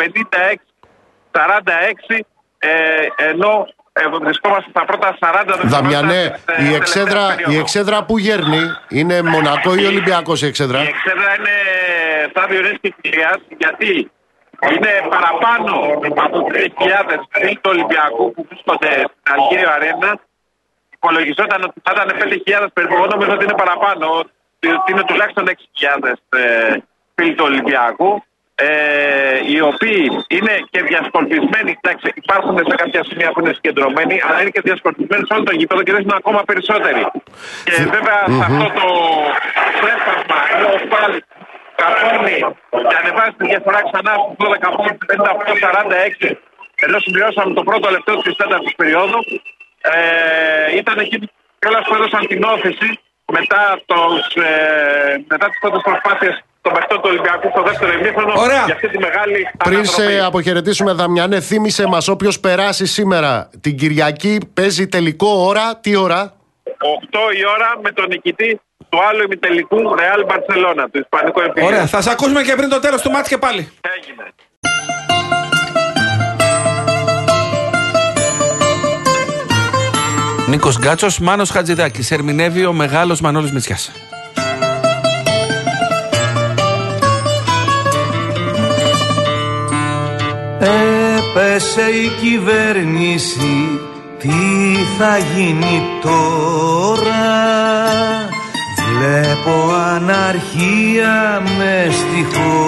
[1.33, 2.21] 56-46
[2.59, 2.69] ε,
[3.17, 7.61] ενώ ε, βρισκόμαστε στα πρώτα 40 δευτερόλεπτα Δαμιανέ, της, ε, η τελευταίας εξέδρα, η περίοδου.
[7.61, 11.57] εξέδρα που γέρνει είναι Μονακό ή Ολυμπιακός η εξέδρα; Η εξέδρα είναι
[12.31, 14.11] στάδιο Ρέσκη Κυρίας γιατί
[14.73, 15.73] είναι παραπάνω
[16.25, 20.21] από 3.000 φίλοι του Ολυμπιακού που βρίσκονται στην Αλγύριο Αρένα.
[20.95, 22.95] Υπολογιζόταν ότι θα ήταν 5.000 περίπου.
[22.95, 24.07] Εγώ νομίζω ότι είναι παραπάνω.
[24.19, 26.77] Ότι είναι τουλάχιστον 6.000 ε,
[27.15, 28.25] φίλοι του Ολυμπιακού.
[28.67, 30.03] Ε, οι οποίοι
[30.37, 31.71] είναι και διασκορπισμένοι.
[31.81, 35.55] Εντάξει, υπάρχουν σε κάποια σημεία που είναι συγκεντρωμένοι, αλλά είναι και διασκορπισμένοι σε όλο το
[35.59, 37.03] γήπεδο και δεν είναι ακόμα περισσότεροι.
[37.65, 38.87] Και βέβαια σε αυτό το
[39.77, 41.13] ξέσπασμα ή ο Φάλ
[41.83, 42.39] καθόνει
[42.89, 44.97] και ανεβάζει τη διαφορά ξανά στους 12 πόντους
[46.23, 46.37] 58-46
[46.87, 49.21] ενώ συμπληρώσαμε το πρώτο λεπτό της τέταρτης περίοδου.
[49.81, 51.19] Ε, ήταν εκεί
[51.59, 52.89] κιόλα που έδωσαν την όθηση
[53.33, 58.65] μετά, τους, ε, μετά τις πρώτες προσπάθειες των παιχτών του Ολυμπιακού στο δεύτερο ημίχρονο Ωραία.
[58.65, 60.27] για αυτή τη μεγάλη Πριν σε ανατροπή.
[60.27, 63.51] αποχαιρετήσουμε, Δαμιανέ, θύμισε μας όποιος περάσει σήμερα.
[63.61, 65.77] Την Κυριακή παίζει τελικό ώρα.
[65.77, 66.33] Τι ώρα;
[66.65, 71.67] 8 η ώρα με τον νικητή του άλλου ημιτελικού Real Barcelona, του Ισπανικού Επίγειου.
[71.69, 73.69] Ωραία, θα σε ακούσουμε και πριν το τέλος του μάτς και πάλι.
[73.97, 74.25] Έγινε.
[80.49, 82.11] Νίκος Γκάτσος, Μάνος Χατζηδάκης.
[82.11, 83.91] Ερμηνεύει ο μεγάλος Μανώλης Μητσιάς.
[90.61, 93.81] Έπεσε η κυβέρνηση
[94.19, 94.29] Τι
[94.99, 97.29] θα γίνει τώρα;
[98.77, 102.61] Βλέπω αναρχία μες στη χώρα.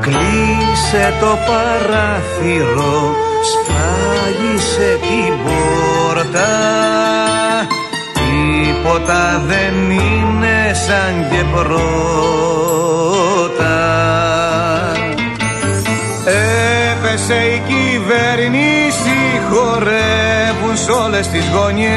[0.00, 6.48] Κλείσε το παράθυρο Σφάγισε την πόρτα
[8.82, 11.80] Τίποτα δεν είναι σαν και πρώτα.
[16.24, 19.18] Έπεσε η κυβέρνηση
[19.50, 21.90] χορεύουν σ' όλες τις γωνιές.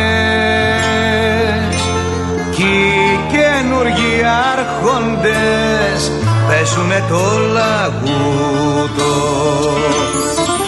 [2.51, 6.11] Κι οι καινούργοι άρχοντες
[6.47, 9.13] παίζουνε το λαγούτο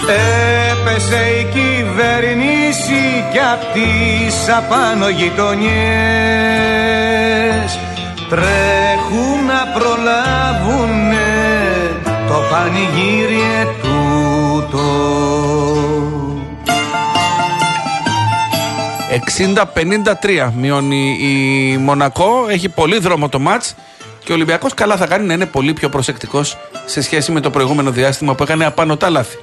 [0.07, 5.65] Έπεσε η κυβέρνηση κι απ' τις απάνω γειτονιές
[8.29, 11.27] Τρέχουν να προλάβουνε
[12.27, 14.85] το πανηγύρι τούτο
[20.25, 22.45] 60-53 μειώνει η Μονακό.
[22.49, 23.75] Έχει πολύ δρόμο το μάτς
[24.23, 27.49] και ο Ολυμπιακός καλά θα κάνει να είναι πολύ πιο προσεκτικός σε σχέση με το
[27.49, 29.37] προηγούμενο διάστημα που έκανε απανοτά λάθη.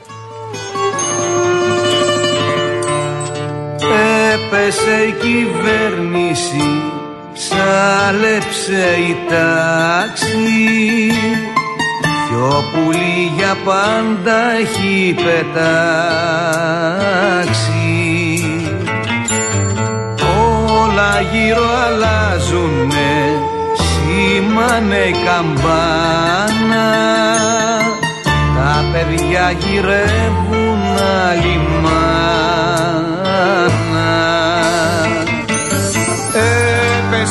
[4.55, 6.67] Έπεσε η κυβέρνηση
[7.33, 10.37] Ψάλεψε η τάξη.
[12.29, 15.63] Πιο πουλί για πάντα έχει πετάξει.
[20.81, 23.15] Όλα γύρω αλλάζουνε
[23.75, 26.91] Σήμανε η καμπάνα.
[28.57, 30.81] Τα παιδιά γυρεύουν
[31.29, 31.57] άλλη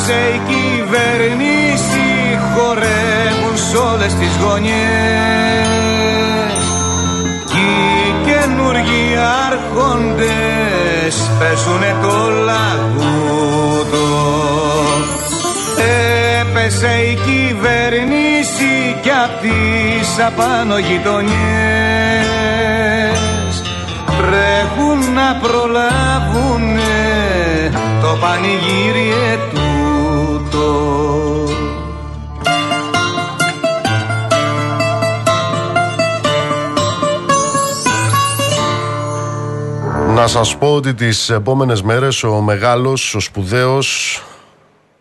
[0.01, 2.07] μάνα Έπεσε η κυβέρνηση
[2.53, 4.73] χορεύουν σ' όλες τις γωνιές.
[7.45, 14.07] Κι οι καινούργοι άρχοντες παίζουνε το λαγούτο
[16.39, 21.31] Έπεσε η κυβέρνηση κι απ' τις απάνω γειτονιές.
[24.05, 26.91] Τρέχουν να προλάβουνε
[28.01, 29.09] το πανηγύρι
[29.53, 29.60] τούτο
[40.15, 44.21] Να σας πω ότι τις επόμενες μέρες ο μεγάλος, ο σπουδαίος,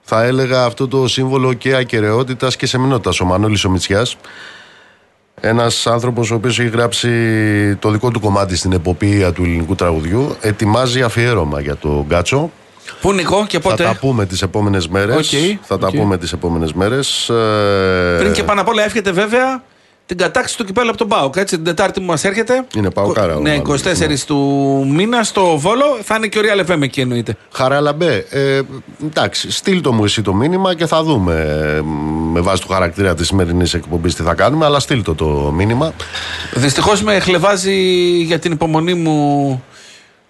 [0.01, 4.17] θα έλεγα αυτό το σύμβολο και ακαιρεότητας και σεμινότητας, ο Μανώλης ο Μητσιάς.
[5.41, 7.11] Ένας άνθρωπος ο οποίος έχει γράψει
[7.77, 12.51] το δικό του κομμάτι στην εποπία του ελληνικού τραγουδιού, ετοιμάζει αφιέρωμα για το Γκάτσο.
[13.01, 15.17] Πού Νικό και Θα πότε; τα πούμε τις επόμενες μέρες.
[15.33, 15.95] Οκ, θα τα οκ.
[15.97, 17.29] πούμε τις επόμενες μέρες.
[17.29, 19.63] Ε, Πριν και πάνω απ' όλα εύχεται βέβαια
[20.07, 21.37] την κατάκτηση του κυπέλλου από τον ΠΑΟΚ.
[21.37, 22.65] Έτσι, την Τετάρτη που μας έρχεται.
[22.77, 24.37] Είναι Παοκάρα ο Ναι, Μανώλης, 24 του
[24.91, 25.85] μήνα στο Βόλο.
[26.03, 27.37] Θα είναι και ο Real FM εκεί εννοείται.
[27.53, 28.61] Χαράλαμπε, ε,
[29.05, 31.35] εντάξει, στείλ το μου εσύ το μήνυμα και θα δούμε
[31.77, 31.81] ε,
[32.33, 35.93] με βάση του χαρακτήρα της σημερινής εκπομπής τι θα κάνουμε, αλλά στείλ το το μήνυμα.
[36.55, 37.75] Δυστυχώς με χλευάζει
[38.23, 39.63] για την υπομονή μου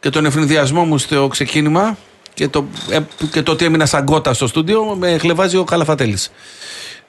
[0.00, 1.96] και τον ευνηδιασμό μου στο ξεκίνημα
[2.40, 2.98] και το, ε,
[3.31, 4.96] και το ότι έμεινα σαν κότα στο στούντιο.
[4.98, 6.31] Με χλεβάζει ο Καλαφατέλης.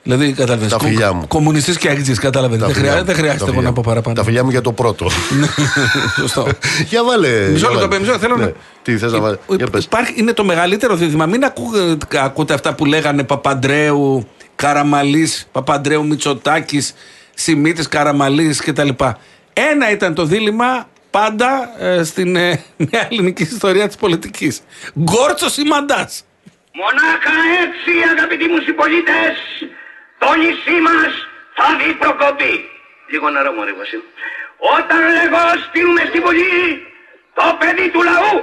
[0.03, 0.69] Δηλαδή, κατάλαβες.
[0.69, 1.27] Τα φιλιά μου.
[1.27, 2.59] Κομμουνιστής και αγγλτζή, κατάλαβες.
[2.59, 3.81] Τα Δεν, φιλιά χρειά, μου, δεν χρειάζεται τα εγώ φιλιά να μου.
[3.81, 4.15] πω παραπάνω.
[4.15, 5.09] Τα φιλιά μου για το πρώτο.
[6.19, 6.47] Σωστό.
[6.89, 7.27] για βάλε.
[7.27, 7.99] Μισό για λεπτό, βάλε.
[7.99, 8.43] μισό, θέλω Ναι.
[8.45, 8.51] να.
[8.81, 9.37] Τι θες να βάλει.
[9.49, 9.83] Υ- Για πες.
[9.83, 11.25] Υπάρχει, είναι το μεγαλύτερο δίδυμα.
[11.25, 11.63] Μην ακού,
[12.23, 16.93] ακούτε αυτά που λέγανε Παπαντρέου, Καραμαλής, Παπαντρέου Μητσοτάκης,
[17.33, 18.89] Σιμίτης Καραμαλής κτλ.
[19.53, 24.61] Ένα ήταν το δίλημα πάντα ε, στην ε, νέα ελληνική ιστορία της πολιτικής.
[24.99, 26.25] Γκόρτσος ή μαντάς.
[26.73, 29.35] Μονάχα έτσι αγαπητοί μου συμπολίτες
[30.21, 31.11] το νησί μας
[31.57, 32.55] θα δει προκοπή.
[33.11, 34.03] Λίγο νερό μωρέ Βασίλη.
[34.77, 36.87] Όταν λέγω στείλουμε στη Βουλή
[37.33, 38.37] το παιδί του λαού,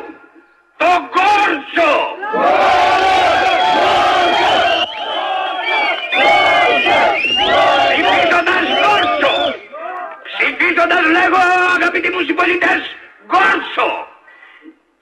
[0.76, 1.92] το Κόρτσο.
[7.88, 9.34] Ψηφίζοντας Κόρτσο.
[10.58, 11.40] Ψηφίζοντας λέγω
[11.76, 12.80] αγαπητοί μου συμπολίτες,
[13.32, 13.90] Κόρτσο.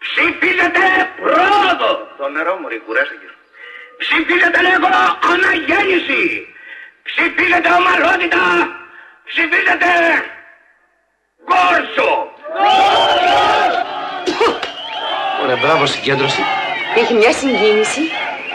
[0.04, 0.82] Ψηφίζετε
[1.20, 1.90] πρόοδο.
[2.18, 3.28] Το νερό μου ρε κουράστηκε.
[4.02, 4.88] Ψηφίζετε λέγω
[5.32, 6.22] αναγέννηση.
[7.08, 8.42] Ψηφίζετε ομαλότητα.
[9.28, 9.90] Ψηφίζετε
[11.50, 12.10] Κόρσο.
[15.42, 16.42] Ωραία, μπράβο συγκέντρωση.
[17.00, 18.02] Έχει μια συγκίνηση.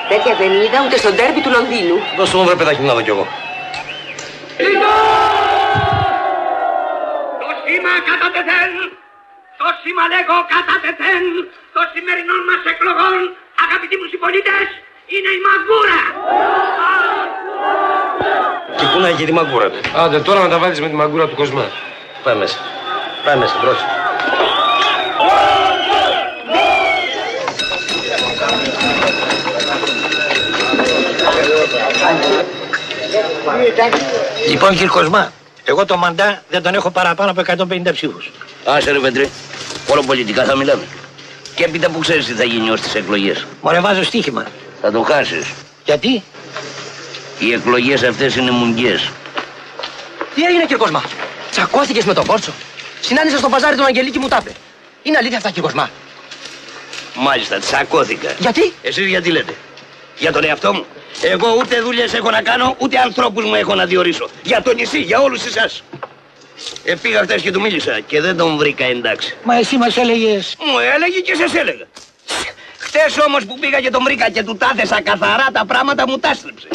[0.09, 1.95] Τέτοια δεν είδα ούτε στο ντέρμπι του Λονδίνου.
[2.17, 3.27] Δώσε μου βρε παιδάκι μου να δω κι εγώ.
[4.57, 5.30] Το
[7.81, 8.71] σήμα κατά τεθέν.
[9.59, 11.23] Το σήμα λέγω κατά τεθέν.
[11.75, 13.19] Το σημερινών μας εκλογών,
[13.65, 14.67] αγαπητοί μου συμπολίτες,
[15.13, 16.01] είναι η μαγκούρα.
[18.77, 21.25] Και πού να έχει τη μαγκούρα του; Άντε τώρα να τα βάλεις με τη μαγκούρα
[21.29, 21.65] του Κοσμά.
[22.23, 22.57] Πάμε μέσα.
[23.25, 23.79] Πάμε μέσα, μπρος.
[34.47, 35.31] Λοιπόν, κύριε Κοσμά,
[35.63, 38.31] εγώ το μαντά δεν τον έχω παραπάνω από 150 ψήφους.
[38.65, 39.29] Άσε ρε Πέτρε,
[39.87, 40.83] όλο πολιτικά θα μιλάμε.
[41.55, 43.45] Και έπειτα που ξέρεις τι θα γίνει ως τις εκλογές.
[43.61, 44.45] Μωρέ, βάζω στοίχημα.
[44.81, 45.45] Θα το χάσεις.
[45.85, 46.23] Γιατί;
[47.39, 49.09] Οι εκλογές αυτές είναι μουγγιές.
[50.35, 51.03] Τι έγινε, κύριε Κοσμά;
[51.51, 52.51] Τσακώθηκες με τον Κόρτσο.
[53.01, 54.51] Συνάντησα στο παζάρι τον Αγγελίκη μου τάπε.
[55.03, 55.89] Είναι αλήθεια αυτά, κύριε Κοσμά;
[57.15, 58.31] Μάλιστα, τσακώθηκα.
[58.39, 59.53] Γιατί; Εσείς γιατί λέτε;
[60.17, 60.85] Για τον εαυτό μου.
[61.21, 64.29] Εγώ ούτε δουλειές έχω να κάνω, ούτε ανθρώπους μου έχω να διορίσω.
[64.43, 65.83] Για το νησί, για όλους εσάς.
[66.83, 69.37] Ε, πήγα χτες και του μίλησα και δεν τον βρήκα εντάξει.
[69.43, 70.55] Μα εσύ μας έλεγες...
[70.59, 71.85] Μου έλεγε και σας έλεγα.
[72.77, 76.33] Χτες όμως που πήγα και τον βρήκα και του τάθεσα καθαρά τα πράγματα μου τα
[76.33, 76.67] στρέψε.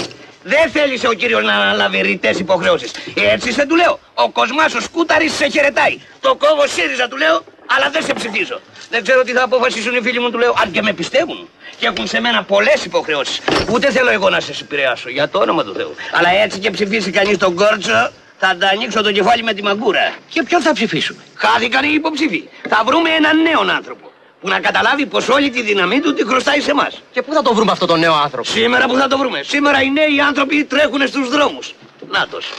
[0.43, 2.91] Δεν θέλησε ο κύριος να αναλάβει ρητές υποχρεώσεις.
[3.15, 3.99] Έτσι σε του λέω.
[4.15, 6.01] Ο Κοσμάς ο Σκούταρης σε χαιρετάει.
[6.21, 8.61] Το κόβω ΣΥΡΙΖΑ του λέω, αλλά δεν σε ψηφίζω.
[8.91, 11.49] Δεν ξέρω τι θα αποφασίσουν οι φίλοι μου του λέω, αν και με πιστεύουν.
[11.79, 13.41] Και έχουν σε μένα πολλές υποχρεώσεις.
[13.71, 15.95] Ούτε θέλω εγώ να σε επηρεάσω, για το όνομα του Θεού.
[16.13, 20.15] Αλλά έτσι και ψηφίσει κανείς τον Κόρτσο, θα τα ανοίξω το κεφάλι με τη μαγκούρα.
[20.29, 22.49] Και ποιον θα ψηφίσουμε; Χάθηκαν οι υποψήφοι.
[22.69, 26.61] Θα βρούμε έναν νέο άνθρωπο που να καταλάβει πως όλη τη δύναμή του τη χρωστάει
[26.61, 27.03] σε εμάς.
[27.13, 29.83] Και πού θα το βρούμε αυτό τον νέο άνθρωπο; Σήμερα που θα το βρούμε; Σήμερα
[29.83, 31.75] οι νέοι άνθρωποι τρέχουν στους δρόμους.
[32.11, 32.53] Νάτος.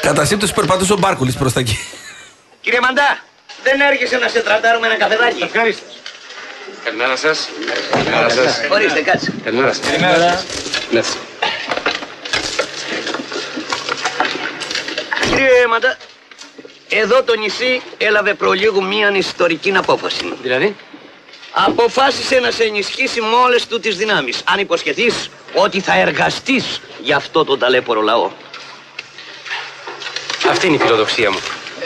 [0.00, 1.78] Κατά σύμπτωση περπατούσε ο Μπάρκουλης προς τα εκεί.
[2.60, 3.18] Κύριε Μαντά,
[3.62, 5.42] δεν έρχεσαι να σε τραντάρουμε ένα καφεδάκι.
[5.42, 5.84] Ευχαριστώ.
[6.84, 7.48] Καλημέρα σας.
[7.92, 8.60] Καλημέρα σας.
[8.70, 9.32] Ορίστε, κάτσε.
[9.44, 9.86] Καλημέρα σας.
[9.86, 10.44] Καλημέρα.
[10.90, 11.00] Ναι.
[15.28, 15.96] Κύριε Μαντά,
[16.88, 20.32] εδώ το νησί έλαβε προλίγου μίαν ιστορική απόφαση.
[20.42, 20.76] Δηλαδή;
[21.54, 24.42] Αποφάσισε να σε ενισχύσει με όλες του τις δυνάμεις.
[24.44, 28.30] Αν υποσχεθείς ότι θα εργαστείς για αυτό το ταλέπορο λαό.
[30.50, 31.38] Αυτή είναι η φιλοδοξία μου.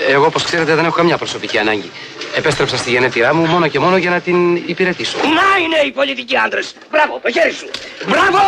[0.09, 1.90] Εγώ, όπως ξέρετε, δεν έχω καμιά προσωπική ανάγκη.
[2.37, 5.18] Επέστρεψα στη γενέτειρά μου μόνο και μόνο για να την υπηρετήσω.
[5.18, 6.74] Να είναι οι πολιτικοί άντρες.
[6.90, 7.70] Μπράβο, το χέρι σου.
[8.06, 8.38] Μπράβο!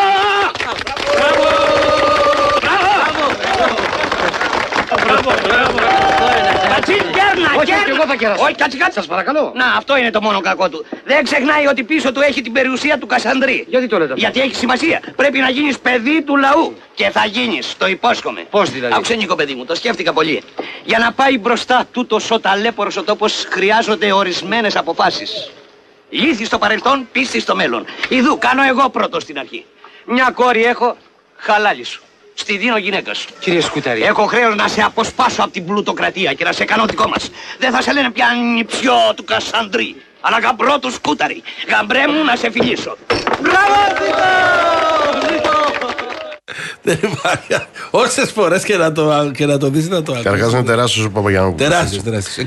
[4.99, 6.58] Κατσίν, κέρνα,
[7.59, 7.85] Όχι, κέρνα.
[7.85, 8.43] και εγώ θα κεράσω.
[8.45, 8.99] Όχι, κάτσε, κάτσε.
[8.99, 9.53] Σας παρακαλώ.
[9.55, 10.85] Να, αυτό είναι το μόνο κακό του.
[11.05, 13.65] Δεν ξεχνάει ότι πίσω του έχει την περιουσία του Κασανδρή.
[13.69, 15.01] Γιατί το λέτε αυτό; Γιατί έχει σημασία.
[15.17, 16.75] Πρέπει να γίνεις παιδί του λαού.
[16.95, 18.47] Και θα γίνεις, το υπόσχομαι.
[18.51, 20.43] Πώς δηλαδή; Άκουσε Νίκο παιδί μου, το σκέφτηκα πολύ.
[20.85, 25.51] Για να πάει μπροστά τούτος ο ταλέπορος ο τόπος χρειάζονται ορισμένες αποφάσεις.
[26.11, 27.87] Λύθη στο παρελθόν, πίστη στο μέλλον.
[28.09, 29.65] Ιδού, κάνω εγώ πρώτος στην αρχή.
[30.05, 30.97] Μια κόρη έχω,
[31.37, 32.03] χαλάλη σου.
[32.41, 33.29] Στη δίνω γυναίκας σου.
[33.41, 34.03] Κύριε Σκουταρή.
[34.03, 37.31] Έχω χρέος να σε αποσπάσω από την πλουτοκρατία και να σε κάνω δικό μας.
[37.59, 41.43] Δεν θα σε λένε πια νηψιό του Κασανδρή, αλλά γαμπρό του Σκούταρη.
[41.69, 42.97] Γαμπρέ μου να σε φιλήσω.
[43.41, 44.98] Μπράβο,
[46.89, 47.67] Δεν υπάρχει.
[47.91, 50.29] Όσες φορές και να το, και να το δεις να το ακούσει.
[50.29, 51.69] Καταρχά είναι τεράστιος ο Παπαγιανόπουλο.
[51.69, 52.47] Τεράστιος, τεράστιος.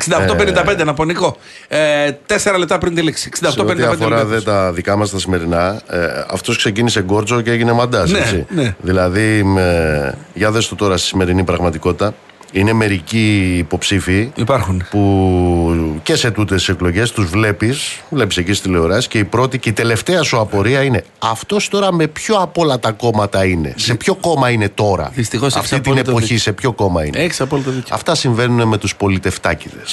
[0.79, 1.37] 68-55 να πω Νικό.
[1.67, 3.29] Ε, τέσσερα λεπτά πριν τη λήξη.
[3.33, 4.51] Σε ό,τι 68-55 αφορά δε λεπτά.
[4.51, 8.07] τα δικά μας τα σημερινά, ε, αυτός ξεκίνησε γκόρτζο και έγινε μαντά.
[8.07, 8.75] Ναι, ναι.
[8.81, 12.13] Δηλαδή, με, για δες το τώρα στη σημερινή πραγματικότητα.
[12.51, 14.83] Είναι μερικοί υποψήφοι Υπάρχουν.
[14.89, 19.59] που και σε τούτες τι εκλογές τους βλέπεις, βλέπεις εκεί στη τηλεοράση και η πρώτη
[19.59, 23.73] και η τελευταία σου απορία είναι αυτός τώρα με ποιο από όλα τα κόμματα είναι;
[23.77, 26.39] Σε ποιο κόμμα είναι τώρα; Δυστυχώς έχεις Αυτή την απόλυτο εποχή, δίκιο.
[26.39, 27.95] σε ποιο κόμμα είναι; Έχει απόλυτο δίκιο.
[27.95, 29.83] Αυτά συμβαίνουν με τους πολιτευτάκιδε.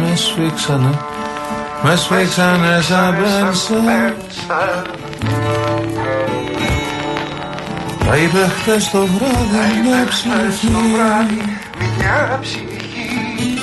[0.00, 0.98] Με σφίξανε,
[1.86, 4.14] με σφίξανε σαν πένσε
[8.06, 9.78] Τα είπε χτες το βράδυ
[11.98, 13.58] μια ψυχή.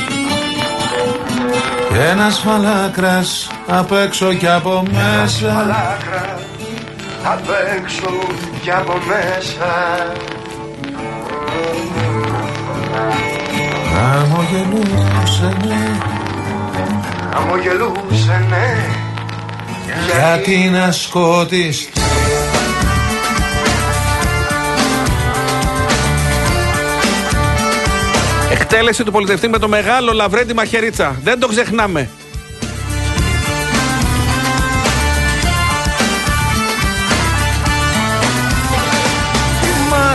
[2.12, 5.76] Ένας μαλάκρας απ' έξω και από μέσα.
[7.24, 8.10] Απ' έξω
[8.62, 9.72] και από μέσα.
[14.14, 16.12] Αμογελούσε ναι
[17.34, 19.00] Αμογελούσε ναι
[20.06, 21.90] Γιατί να σκότεις;
[28.52, 31.16] Εκτέλεση του πολιτευτή με το μεγάλο Λαβρέντι Μαχαιρίτσα.
[31.24, 32.10] Δεν το ξεχνάμε.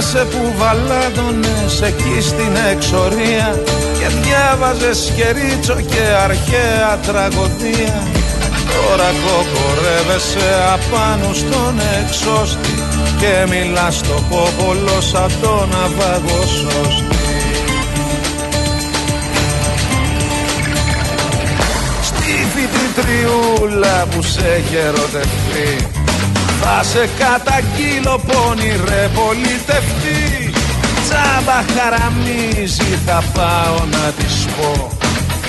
[0.09, 3.62] Θυμάσαι που βαλάντωνες εκεί στην εξορία
[3.99, 8.03] Και διάβαζες σκερίτσο και αρχαία τραγωδία.
[8.73, 12.75] Τώρα κοκορεύεσαι απάνω στον εξώστη
[13.21, 17.16] Και μιλάς στο κόκολο σαν τον αβαγοσώστη
[22.03, 25.95] Στη φοιτητριούλα που σε έχει ερωτευτεί
[26.68, 30.50] θα σε καταγγείλω πόνι ρε πολιτευτή.
[31.05, 34.90] Τσάμπα χαραμίζει θα πάω να της πω.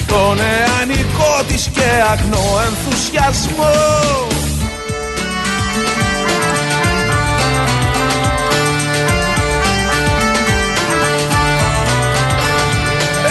[0.08, 3.74] Τον εανικό της και αγνό ενθουσιασμό.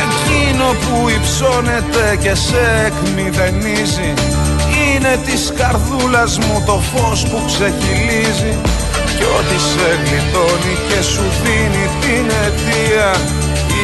[0.04, 4.35] Εκείνο που υψώνεται και σε εκμηδενίζει
[4.96, 8.54] είναι της καρδούλας μου το φως που ξεχυλίζει.
[9.16, 13.10] Κι ό,τι σε γλιτώνει και σου δίνει την αιτία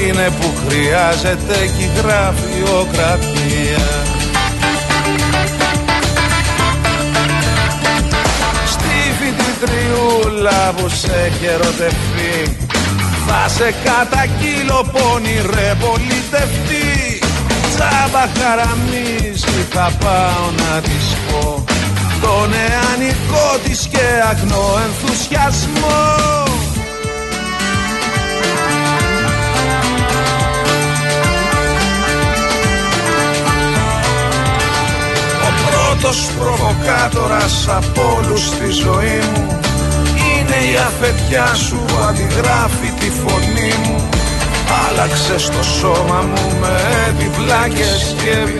[0.00, 3.86] Είναι που χρειάζεται κι γραφειοκρατία
[8.66, 12.56] Στη φοιτητριούλα που σε έχει ερωτευτεί
[13.26, 16.81] Θα σε καταγγείλω πόνι ρε πολιτευτή
[17.82, 21.64] Τσάμπα χαραμίζει θα πάω να της πω.
[22.20, 23.98] Τον εανικό της και
[24.30, 26.02] αγνό ενθουσιασμό.
[35.42, 39.60] Ο πρώτος προβοκάτορας από όλους στη ζωή μου
[40.16, 44.11] Είναι η αφεντιά σου που αντιγράφει τη φωνή μου
[44.88, 48.56] Άλλαξε το σώμα μου με επιπλά και σκεύη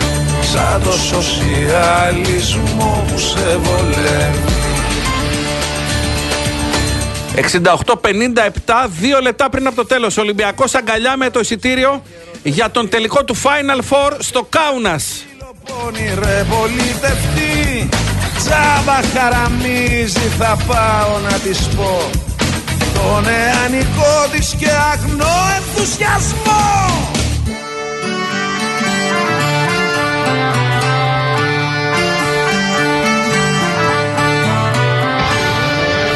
[0.53, 4.53] Σαν το σοσιαλισμό που σε βολεύει
[7.35, 7.39] 68-57,
[9.01, 10.17] δύο λεπτά πριν από το τέλος.
[10.17, 12.03] Ολυμπιακός αγκαλιά με το εισιτήριο
[12.43, 15.25] για τον τελικό του Final Four στο Κάουνας.
[15.65, 17.89] Πόνι ρε πολιτευτή
[18.39, 22.11] Τζάμπα χαραμίζει θα πάω να της πω
[22.95, 26.61] Τον εανικό της και αγνό ενθουσιασμό.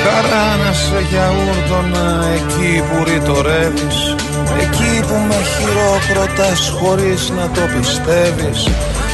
[0.05, 4.15] Χαρά να σε γιαούρδωνα εκεί που ρητορεύεις
[4.61, 8.69] Εκεί που με χειροκροτάς χωρίς να το πιστεύεις.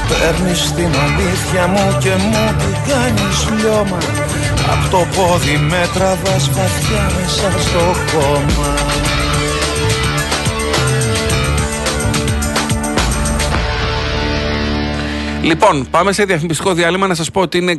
[0.08, 3.98] Παίρνεις την αλήθεια μου και μου την κάνεις λιώμα
[4.72, 7.78] Απ' το πόδι με τραβάς βαθιά μέσα στο
[8.12, 8.74] κόμμα.
[15.42, 17.78] Λοιπόν, πάμε σε διαφημιστικό διάλειμμα να σας πω ότι είναι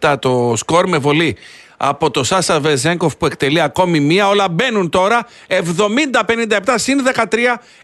[0.00, 1.36] 69-57 το σκορ με βολή
[1.76, 4.28] από το Σάσα Βεζέγκοφ που εκτελεί ακόμη μία.
[4.28, 5.26] Όλα μπαίνουν τώρα.
[5.48, 7.22] 70-57 συν 13,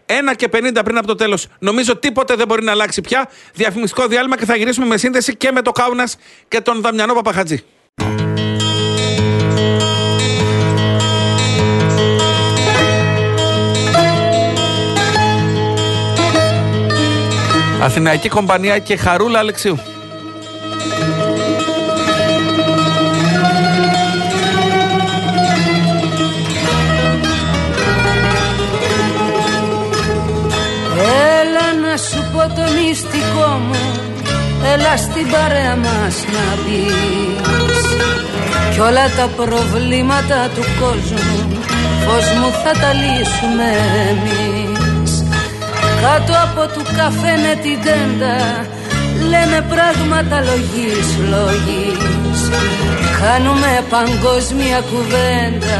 [0.05, 1.47] 1 και 50 πριν από το τέλος.
[1.59, 3.29] Νομίζω τίποτε δεν μπορεί να αλλάξει πια.
[3.53, 7.63] Διαφημιστικό διάλειμμα και θα γυρίσουμε με σύνδεση και με το Κάουνας και τον Δαμιανό Παπαχατζή.
[17.81, 19.92] Αθηναϊκή Κομπανία και Χαρούλα Αλεξίου.
[31.93, 33.83] Να σου πω το μυστικό μου
[34.73, 37.85] Έλα στην παρέα μας να μπεις
[38.71, 41.37] Κι όλα τα προβλήματα του κόσμου
[42.05, 43.69] Πώς μου θα τα λύσουμε
[44.09, 45.11] εμείς.
[46.03, 48.37] Κάτω από του καφέ την τέντα
[49.31, 52.39] Λέμε πράγματα λογής, λογής.
[53.21, 55.79] Κάνουμε παγκόσμια κουβέντα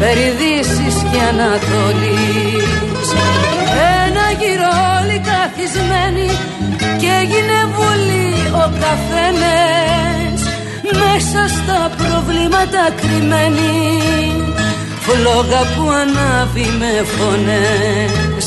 [0.00, 2.60] Περί Δύσης και Ανατολής
[4.30, 6.28] Ένα γύρο όλοι καθισμένοι
[7.00, 8.28] Και έγινε βουλή
[8.62, 10.40] ο καθένας.
[11.00, 13.72] Μέσα στα προβλήματα κρυμμένοι
[15.04, 18.44] Φλόγα που ανάβει με φωνές.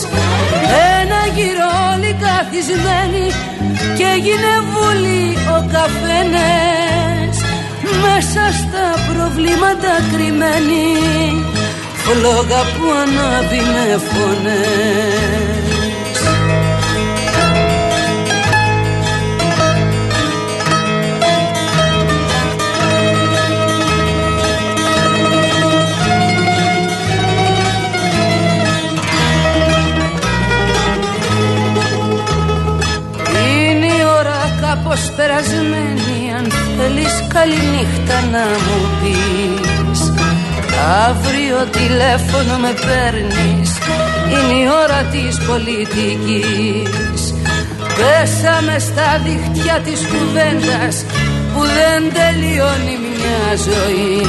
[1.00, 3.28] Ένα γύρο όλοι καθισμένοι
[3.98, 7.36] και έγινε βουλή ο καφένες
[8.04, 10.86] μέσα στα προβλήματα κρυμμένοι
[12.04, 15.63] φλόγα που ανάβει με φωνές
[34.94, 36.46] κάπως περασμένη Αν
[36.78, 40.00] θέλεις καληνύχτα να μου πεις.
[41.08, 43.70] Αύριο τηλέφωνο με παίρνεις
[44.32, 47.22] Είναι η ώρα της πολιτικής.
[47.98, 50.96] Πέσαμε στα δίχτυα της κουβέντας
[51.52, 54.22] Που δεν τελειώνει μια ζωή.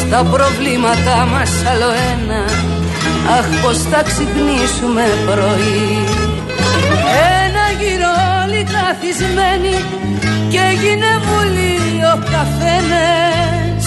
[0.00, 2.42] Στα προβλήματά μας άλλο ένα
[3.36, 6.04] Αχ πως θα ξυπνήσουμε πρωί.
[7.44, 8.33] Ένα γύρο
[8.64, 9.76] όλοι καθισμένοι
[10.50, 13.82] Και έγινε βουλή ο καφένες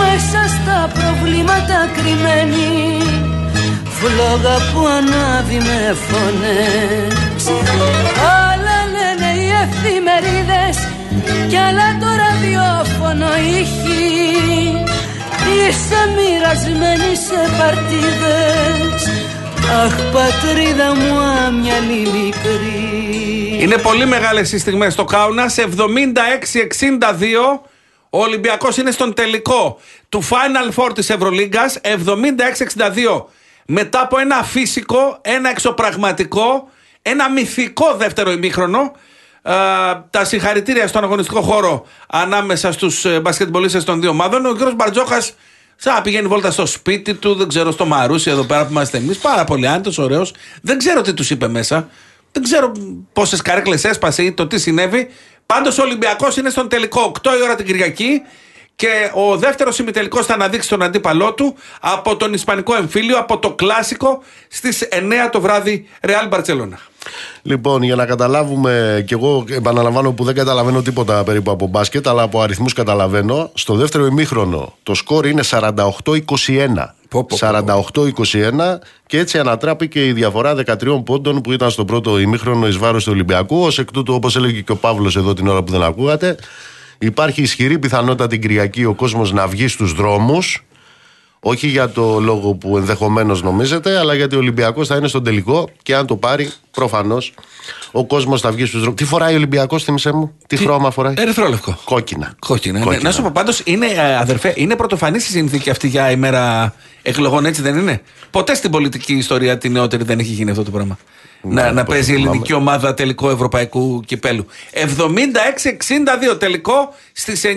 [0.00, 2.68] Μέσα στα προβλήματα κρυμμένοι
[3.98, 7.44] Φλόγα που ανάβει με φωνές.
[8.44, 10.76] Άλλα λένε οι εφημερίδες
[11.48, 13.28] Κι άλλα το ραδιόφωνο
[13.60, 14.04] ήχη.
[15.52, 19.02] Είσαι μοιρασμένη σε παρτίδες.
[19.84, 25.50] Αχ πατρίδα μου άμυαλη μικρή Είναι πολύ μεγάλες οι στιγμές στο Κάουνα.
[25.56, 25.60] 76-62
[28.10, 31.80] ο Ολυμπιακός είναι στον τελικό του Final Four της Ευρωλίγκας.
[31.82, 33.24] 76-62
[33.66, 36.68] μετά από ένα φυσικό, ένα εξωπραγματικό,
[37.02, 38.92] ένα μυθικό δεύτερο ημίχρονο.
[39.42, 39.52] Ε,
[40.10, 44.46] τα συγχαρητήρια στον αγωνιστικό χώρο ανάμεσα στους ε, μπασκετμπολίστες των δύο ομάδων.
[44.46, 44.74] Ο κ.
[44.74, 45.20] Μπαρτζόκα
[45.76, 48.96] σαν να πηγαίνει βόλτα στο σπίτι του, δεν ξέρω, στο Μαρούσι εδώ πέρα που είμαστε
[48.98, 49.18] εμείς.
[49.18, 50.32] Πάρα πολύ άνετος, ωραίος.
[50.62, 51.88] Δεν ξέρω τι τους είπε μέσα.
[52.32, 52.72] Δεν ξέρω
[53.12, 55.08] πόσες καρέκλε έσπασε ή το τι συνέβη.
[55.46, 58.22] Πάντως ο Ολυμπιακός είναι στον τελικό 8 η ώρα την Κυριακή
[58.80, 63.54] και ο δεύτερος ημιτελικός θα αναδείξει τον αντίπαλό του από τον Ισπανικό εμφύλιο, από το
[63.54, 66.78] κλασικό στις 9 το βράδυ Real Barcelona.
[67.42, 72.22] Λοιπόν, για να καταλάβουμε, και εγώ επαναλαμβάνω που δεν καταλαβαίνω τίποτα περίπου από μπάσκετ, αλλά
[72.22, 73.50] από αριθμούς καταλαβαίνω.
[73.54, 76.94] Στο δεύτερο ημίχρονο το σκορ είναι 48-21.
[77.38, 83.04] 48-21 και έτσι ανατράπηκε η διαφορά 13 πόντων που ήταν στο πρώτο ημίχρονο εις βάρος
[83.04, 83.60] του Ολυμπιακού.
[83.60, 86.36] Ως εκ τούτου, όπως έλεγε και ο Παύλος εδώ την ώρα που δεν ακούγατε,
[86.98, 90.64] υπάρχει ισχυρή πιθανότητα την Κυριακή ο κόσμος να βγει στους δρόμους
[91.40, 95.68] όχι για το λόγο που ενδεχομένως νομίζετε, αλλά γιατί ο Ολυμπιακός θα είναι στον τελικό
[95.82, 97.34] και αν το πάρει, προφανώς
[97.92, 98.96] ο κόσμος θα βγει στους δρόμους.
[99.00, 101.78] Τι φοράει ο Ολυμπιακός, θύμισε μου, τι, χρώμα φοράει; Ερυθρόλευκο.
[101.84, 102.34] Κόκκινα.
[102.38, 102.84] Κόκκινα.
[102.84, 102.96] ναι.
[102.96, 107.44] Να σου πω πάντως, είναι, ε, αδερφέ, είναι πρωτοφανής η συνθήκη αυτή για ημέρα εκλογών,
[107.46, 110.98] έτσι δεν είναι; Ποτέ στην πολιτική ιστορία την νεότερη δεν έχει γίνει αυτό το πράγμα.
[111.42, 112.30] Ναι, να, να το παίζει η θυμάμαι.
[112.30, 114.46] ελληνική ομάδα τελικό ευρωπαϊκού κυπέλου.
[116.32, 117.48] 76-62 τελικό στις 9.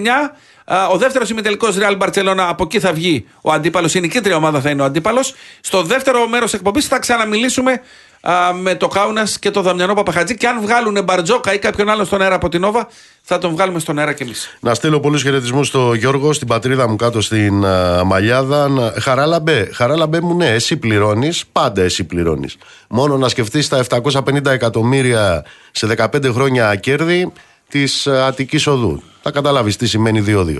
[0.65, 3.93] Α, Ο δεύτερος ημιτελικός Real Barcelona, από εκεί θα βγει ο αντίπαλος.
[3.93, 5.33] Η νικήτρια ομάδα θα είναι ο αντίπαλος.
[5.61, 7.81] Στο δεύτερο μέρος εκπομπής θα ξαναμιλήσουμε
[8.21, 10.35] α, με το Κάουνα και το Δαμιανό Παπαχατζή.
[10.37, 12.87] Και αν βγάλουν Μπαρτζόκα ή κάποιον άλλο στον αέρα από την Νόβα,
[13.21, 14.57] θα τον βγάλουμε στον αέρα κι εμείς.
[14.59, 18.67] Να στείλω πολλούς χαιρετισμούς στο Γιώργο, στην πατρίδα μου κάτω στην α, Μαλιάδα.
[18.69, 22.55] Να- Χαράλαμπε, Χαράλαμπε μου, ναι, εσύ πληρώνεις, πάντα εσύ πληρώνεις.
[22.89, 27.31] Μόνο να σκεφτείς τα 750 εκατομμύρια σε 15 χρόνια κέρδη
[27.73, 29.03] της Αττικής Οδού.
[29.21, 30.57] Θα καταλάβεις τι σημαίνει 2-2.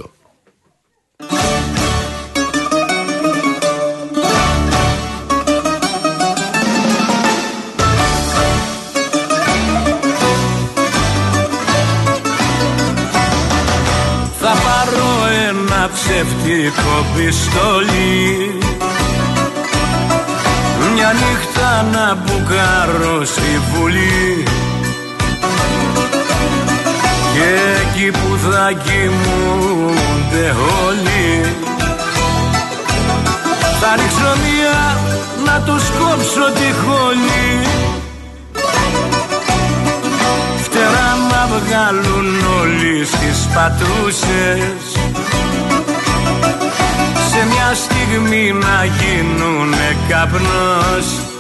[14.40, 18.58] Θα πάρω ένα ψεύτικο πιστόλι
[20.94, 24.44] Μια νύχτα να μπουκάρω στη βουλή
[27.34, 27.50] Και
[27.82, 30.56] εκεί που θα κοιμούνται
[30.88, 31.56] όλοι
[33.80, 34.98] Θα ρίξω μία
[35.46, 37.68] να τους κόψω τη χολή.
[40.64, 42.28] Φτερά να βγάλουν
[42.62, 44.92] όλοι στις πατούσες
[47.30, 51.33] Σε μια στιγμή να γίνουνε καπνός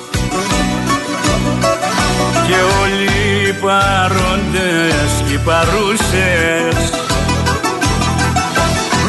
[2.47, 6.91] Και όλοι οι παρόντες και οι παρούσες.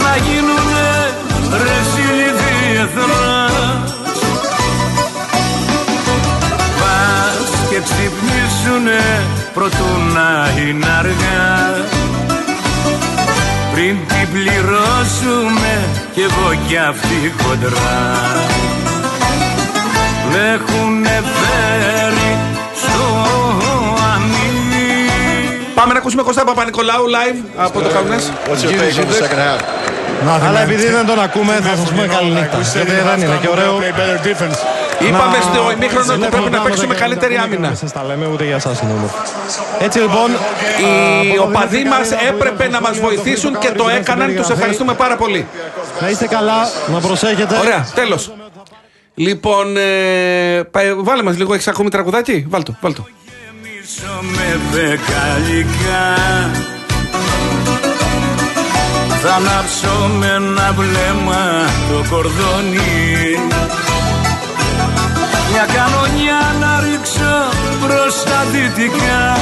[0.02, 1.14] Να γίνουνε
[1.50, 3.84] ρεσίλοι διεθνώς
[6.80, 9.22] Πας και ξυπνήσουνε
[9.54, 11.84] προτού να είναι αργά.
[13.74, 15.72] Πριν την πληρώσουμε
[16.14, 18.02] κι εγώ κι αυτή κοντρά.
[20.30, 22.23] Μ' έχουνε φέρει
[25.84, 28.32] Πάμε να ακούσουμε Κώστα Παπα-Νικολάου live από το Καουνές.
[30.46, 32.58] Αλλά επειδή δεν τον ακούμε, θα σας πούμε καλή νύχτα.
[32.72, 33.72] Γιατί δεν είναι και ωραίο.
[34.98, 37.68] Είπαμε να στο ημίχρονο ότι πρέπει να κάνουμε παίξουμε και καλύτερη καλύτερα, άμυνα.
[37.68, 39.16] Δεν σας τα λέμε ούτε για εσάς είναι όμορφο.
[39.78, 40.30] Έτσι λοιπόν.
[41.34, 44.36] Οι οπαδοί μας έπρεπε να μας βοηθήσουν και το έκαναν.
[44.36, 45.46] Τους ευχαριστούμε πάρα πολύ.
[46.00, 47.56] Να είστε καλά, να προσέχετε.
[47.58, 48.32] Ωραία, τέλος.
[49.14, 52.46] Λοιπόν, ε, πα- βάλε μας λίγο, έχει ακόμη τραγουδάκι.
[52.48, 52.76] Βάλτο,
[54.02, 54.22] βάλτο.
[54.22, 56.14] με δεκαλικά.
[59.22, 63.38] Θα ανάψω με ένα βλέμμα το κορδόνι.
[65.50, 67.34] Μια κανονιά να ρίξω
[67.86, 69.36] προς τα δυτικά.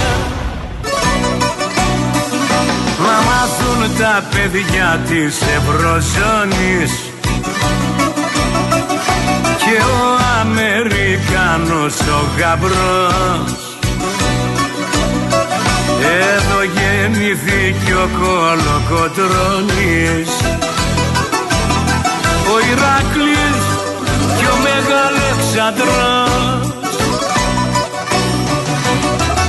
[2.99, 6.93] Να μάθουν τα παιδιά της Ευρωζώνης.
[9.59, 13.72] Και ο Αμερικάνος ο γαμπρός
[16.03, 20.31] εδώ γεννηθήκε ο Κολοκοτρώνης
[22.53, 23.61] Ο Ηράκλης
[24.39, 26.65] και ο Μεγαλεξανδρός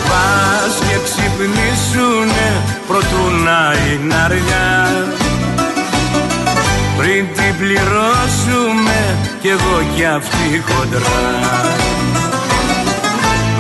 [0.10, 2.48] Πας και ξυπνήσουνε
[2.88, 4.72] προτού να είναι αργά
[6.98, 9.00] Πριν την πληρώσουμε
[9.42, 11.32] κι εγώ κι αυτή χοντρά.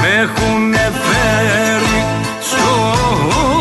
[0.01, 1.82] Με έχουνε φέρει
[2.63, 3.52] στο αμήν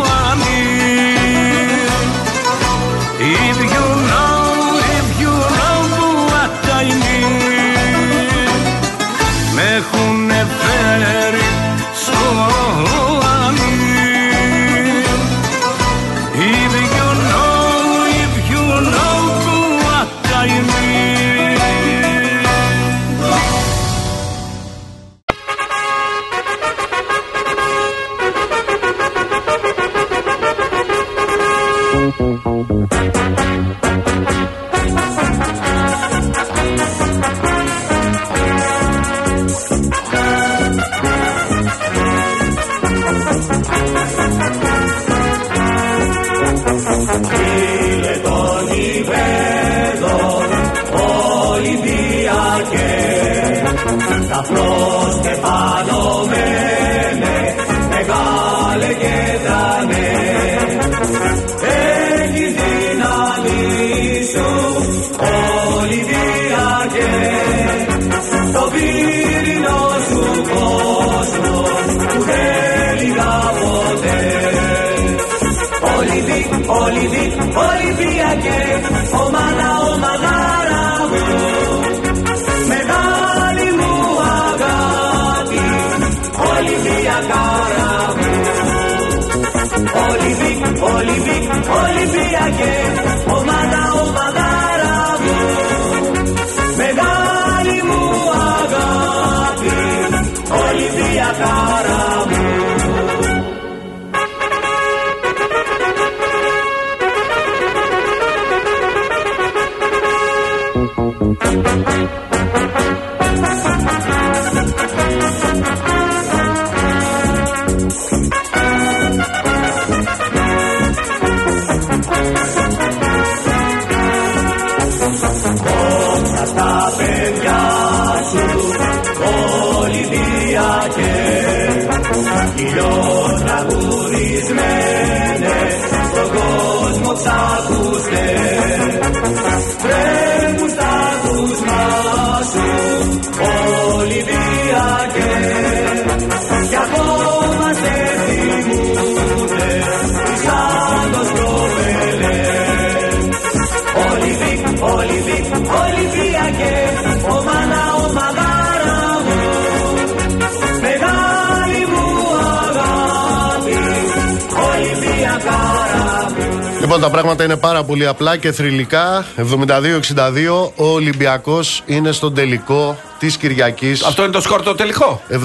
[168.12, 169.26] απλά και θρηλυκά.
[169.36, 174.02] 72-62, ο Ολυμπιακός είναι στον τελικό της Κυριακής.
[174.04, 175.36] Αυτό είναι το σκορ το τελικό; 72-62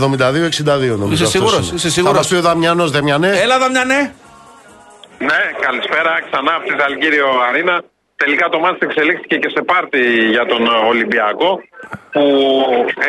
[0.98, 1.14] νομίζω.
[1.14, 1.76] Είσαι αυτός σίγουρος, είναι.
[1.76, 3.32] είσαι σίγουρος; Θα μας πει ο Δαμιανός, Δεμιανέ.
[3.44, 4.14] Έλα, Δαμιανέ.
[5.18, 7.84] Ναι, καλησπέρα ξανά από τη Ζαλγκύριο Αρίνα.
[8.16, 10.02] Τελικά το μάτι εξελίχθηκε και σε πάρτι
[10.36, 11.62] για τον ε, Ολυμπιακό
[12.12, 12.24] που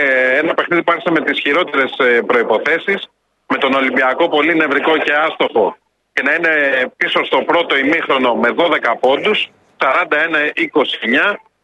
[0.02, 3.00] ε, ένα παιχνίδι πάρχισε με τις χειρότερες ε, προϋποθέσεις
[3.46, 5.76] με τον Ολυμπιακό πολύ νευρικό και άστοχο
[6.18, 6.52] και να είναι
[6.96, 9.86] πίσω στο πρώτο ημίχρονο με 12 πόντους 41-29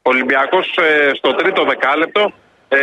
[0.02, 2.32] ο Ολυμπιακός ε, στο τρίτο δεκάλεπτο
[2.68, 2.78] ε,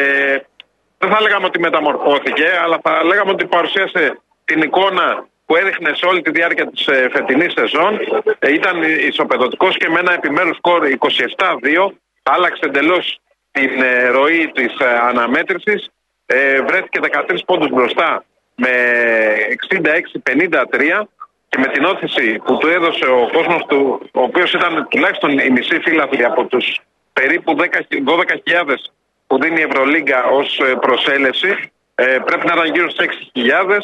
[0.98, 5.92] δεν θα λέγαμε ότι μεταμορφώθηκε αλλά θα λέγαμε ότι παρουσίασε την εικόνα που που έδειχνε
[5.94, 8.00] σε όλη τη διάρκεια της ε, φετινής σεζόν.
[8.40, 11.92] Ε, ήταν ισοπεδωτικός και με ένα επιμέρους σκορ 27-2.
[12.24, 13.20] Άλλαξε εντελώς
[13.52, 15.90] την ε, ροή της ε, αναμέτρησης.
[16.26, 18.24] Ε, βρέθηκε 13 πόντους μπροστά
[18.56, 18.70] με
[20.24, 21.08] 66-53
[21.52, 25.50] και με την όθηση που του έδωσε ο κόσμος του, ο οποίος ήταν τουλάχιστον η
[25.50, 26.80] μισή φύλαθλη από τους
[27.14, 28.76] περίπου 10 12.000
[29.28, 33.78] που δίνει η Ευρωλίγκα ως ε, προσέλευση, ε, πρέπει να ήταν γύρω στις 6.000,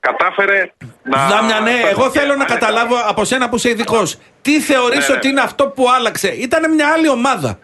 [0.00, 1.26] κατάφερε να...
[1.28, 4.18] Δάμια, ναι, εγώ θέλω να καταλάβω από σένα που είσαι ειδικός.
[4.42, 5.18] Τι θεωρείς Ναι, ναι.
[5.18, 7.58] ότι είναι αυτό που άλλαξε; Ήταν μια άλλη ομάδα.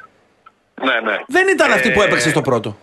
[0.82, 1.16] Ναι, ναι.
[1.26, 2.76] Δεν ήταν αυτή που Ε, έπαιξε στο πρώτο.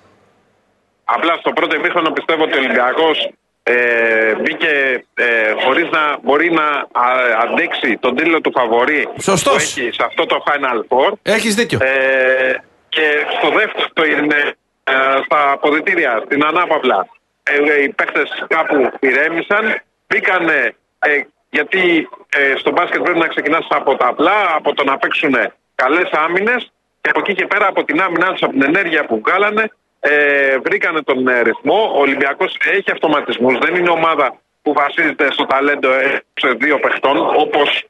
[1.04, 3.30] Απλά στο πρώτο ημίχρονο πιστεύω ότι ο Ολυμπιακός
[3.70, 7.08] ε, μπήκε ε, χωρίς να μπορεί να α,
[7.44, 9.54] αντέξει τον τίτλο του φαβορή Σωστός.
[9.54, 11.12] που έχει σε αυτό το Final Four.
[11.22, 11.80] Έχεις δίκιο.
[11.82, 12.56] Ε,
[12.90, 14.94] και στο δεύτερο είναι ε,
[15.26, 17.08] στα αποδητήρια, στην ανάπαυλα.
[17.44, 23.96] Ε, οι παίκτες κάπου ηρέμησαν, μπήκανε ε, γιατί ε, στο μπάσκετ πρέπει να ξεκινάς από
[23.96, 25.36] τα απλά, από το να παίξουν
[25.76, 29.22] καλές άμυνες και από εκεί και πέρα από την άμυνά τους, από την ενέργεια που
[29.26, 31.92] βγάλανε, ε, βρήκανε τον ε, ρυθμό.
[31.96, 37.18] Ο Ολυμπιακός έχει αυτοματισμούς, δεν είναι ομάδα που βασίζεται στο ταλέντο ε, σε δύο παιχτών,
[37.18, 37.86] όπως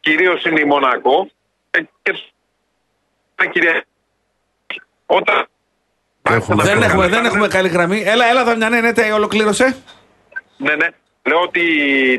[0.00, 1.30] κυρίως είναι η Μονακό.
[1.70, 3.84] Ε, και κυρία,
[5.06, 5.46] όταν
[6.46, 8.02] δεν, έχουμε, δεν έχουμε καλή γραμμή.
[8.06, 9.76] Έλα, έλα, Δαμιανέ, ναι, τε, ολοκλήρωσε.
[10.56, 10.88] Ναι, ναι.
[11.22, 11.64] Λέω ότι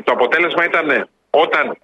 [0.04, 1.76] το αποτέλεσμα ήταν όταν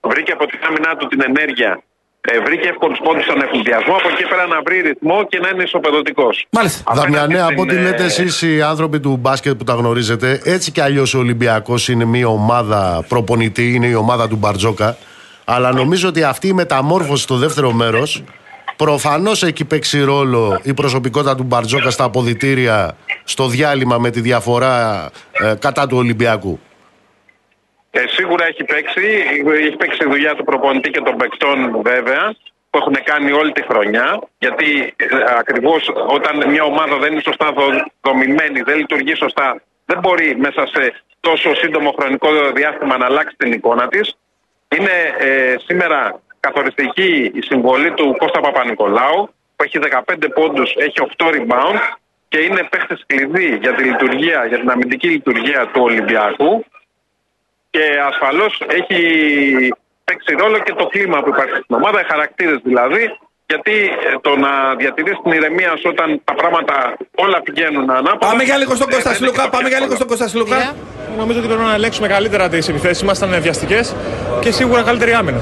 [0.00, 1.82] βρήκε από την άμυνά του την ενέργεια,
[2.20, 5.62] ε, βρήκε εύκολου πόντου στον εφηδιασμό, από εκεί πέρα να βρει ρυθμό και να είναι
[5.62, 6.46] ισοπεδωτικός.
[6.50, 6.92] Μάλιστα.
[6.94, 10.80] Δαμιανέ, από ό,τι ε, λέτε εσείς οι άνθρωποι του μπάσκετ που τα γνωρίζετε, έτσι κι
[10.80, 14.96] αλλιώς ο Ολυμπιακός είναι μια ομάδα προπονητή, είναι η ομάδα του Μπαρτζόκα.
[15.44, 18.24] Αλλά νομίζω ότι αυτή η μεταμόρφωση στο δεύτερο μέρος
[18.76, 25.10] προφανώς έχει παίξει ρόλο η προσωπικότητα του Μπαρτζόκα στα αποδητήρια στο διάλειμμα με τη διαφορά
[25.32, 26.60] ε, κατά του Ολυμπιακού.
[27.90, 29.06] Ε, σίγουρα έχει παίξει.
[29.46, 32.34] Έχει παίξει η δουλειά του προπονητή και των παικτών βέβαια
[32.70, 34.18] που έχουν κάνει όλη τη χρονιά.
[34.38, 35.06] Γιατί ε,
[35.38, 40.66] ακριβώς όταν μια ομάδα δεν είναι σωστά δο- δομημένη, δεν λειτουργεί σωστά, δεν μπορεί μέσα
[40.66, 44.16] σε τόσο σύντομο χρονικό διάστημα να αλλάξει την εικόνα της.
[44.76, 49.78] Είναι ε, σήμερα καθοριστική η συμβολή του Κώστα Παπα-Νικολάου που έχει
[50.08, 51.78] 15 πόντους, έχει 8 rebound
[52.28, 56.64] και είναι παίχτης κλειδί για τη λειτουργία, για την αμυντική λειτουργία του Ολυμπιακού
[57.70, 59.00] και ασφαλώς έχει
[60.04, 63.04] παίξει ρόλο και το κλίμα που υπάρχει στην ομάδα, οι χαρακτήρες δηλαδή
[63.50, 68.26] γιατί ε, το να διατηρήσει την ηρεμία σου όταν τα πράγματα όλα πηγαίνουν ανάποδα.
[68.30, 69.42] Πάμε για λίγο στον ε, Κώστα δεν Σιλουκά.
[69.42, 70.74] είναι Πάμε για λίγο στον Κώστα Σιλουκά.
[71.16, 73.18] Νομίζω ότι πρέπει να ελέγξουμε καλύτερα τις επιθέσεις μας.
[73.18, 73.94] Ήταν βιαστικές
[74.40, 75.40] και σίγουρα καλύτερη άμυνα.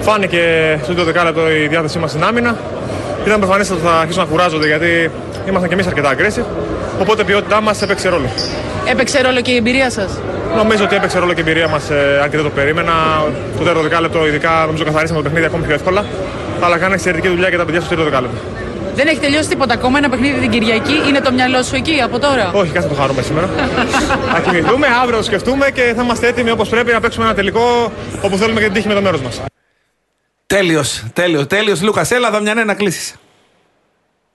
[0.00, 0.42] Φάνηκε
[0.82, 2.56] στο τρίτο δεκάλεπτο η διάθεσή μας στην άμυνα.
[3.26, 5.10] Ήταν προφανές ότι θα αρχίσουν να κουράζονται γιατί
[5.48, 6.46] ήμασταν και εμείς αρκετά aggressive.
[7.00, 8.28] Οπότε η ποιότητά μας έπαιξε ρόλο.
[8.88, 10.18] Έπαιξε ρόλο και η εμπειρία σας;
[10.56, 11.90] Νομίζω ότι έπαιξε ρόλο και η εμπειρία μας,
[12.22, 12.92] αν και δεν το περίμενα.
[13.52, 16.04] Το τέταρτο δεκάλεπτο, ειδικά, νομίζω καθαρίσαμε το παιχνίδι ακόμη πιο εύκολα.
[16.60, 18.38] Αλλά κάνει εξαιρετική δουλειά και τα παιδιά στο τρίτο δεκάλεπτο.
[18.94, 19.98] Δεν έχει τελειώσει τίποτα ακόμα.
[19.98, 21.02] Ένα παιχνίδι την Κυριακή.
[21.08, 23.48] Είναι το μυαλό σου εκεί από τώρα; Όχι, κάθε το χαρούμε σήμερα.
[24.32, 27.92] θα κοιμηθούμε, αύριο το σκεφτούμε και θα είμαστε έτοιμοι όπως πρέπει να παίξουμε ένα τελικό
[28.22, 29.40] όπου θέλουμε και την τύχη με το μέρος μας.
[30.46, 31.82] Τέλειος, τέλειος, τέλειος.
[31.82, 33.14] Λούκας, έλα, Δαμιανέ, να κλείσεις.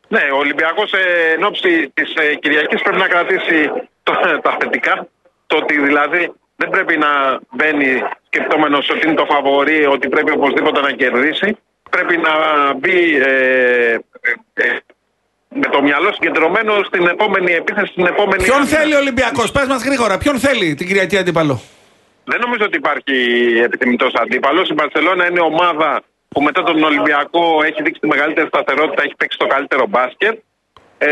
[0.09, 3.71] Ναι, ο Ολυμπιακός ε, εν ώψη της ε, Κυριακής πρέπει να κρατήσει
[4.03, 4.13] το,
[4.45, 5.07] τα θετικά.
[5.47, 10.81] Το ότι δηλαδή δεν πρέπει να μπαίνει σκεπτόμενος ότι είναι το φαβορή, ότι πρέπει οπωσδήποτε
[10.81, 11.57] να κερδίσει.
[11.89, 12.33] Πρέπει να
[12.73, 14.77] μπει ε, ε, ε,
[15.49, 18.43] με το μυαλό συγκεντρωμένο στην επόμενη επίθεση, στην επόμενη.
[18.43, 18.77] Ποιον άμυνα.
[18.77, 21.61] θέλει ο Ολυμπιακός, πες μας γρήγορα, ποιον θέλει την Κυριακή αντίπαλο;
[22.23, 23.15] Δεν νομίζω ότι υπάρχει
[23.63, 24.69] επιθυμητό αντίπαλος.
[24.69, 29.37] Η Μπαρσελόνα είναι ομάδα που μετά τον Ολυμπιακό έχει δείξει τη μεγαλύτερη σταθερότητα, έχει παίξει
[29.37, 30.39] το καλύτερο μπάσκετ.
[30.97, 31.07] Ε,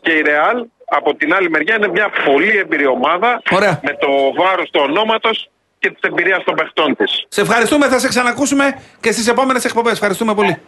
[0.00, 3.80] και η Ρεάλ από την άλλη μεριά είναι μια πολύ εμπειρή ομάδα Ωραία.
[3.82, 4.08] με το
[4.42, 7.24] βάρος του ονόματος και της εμπειρίας των παιχτών της.
[7.28, 9.92] Σε ευχαριστούμε, θα σε ξανακούσουμε και στις επόμενες εκπομπές.
[9.92, 10.58] Ευχαριστούμε πολύ.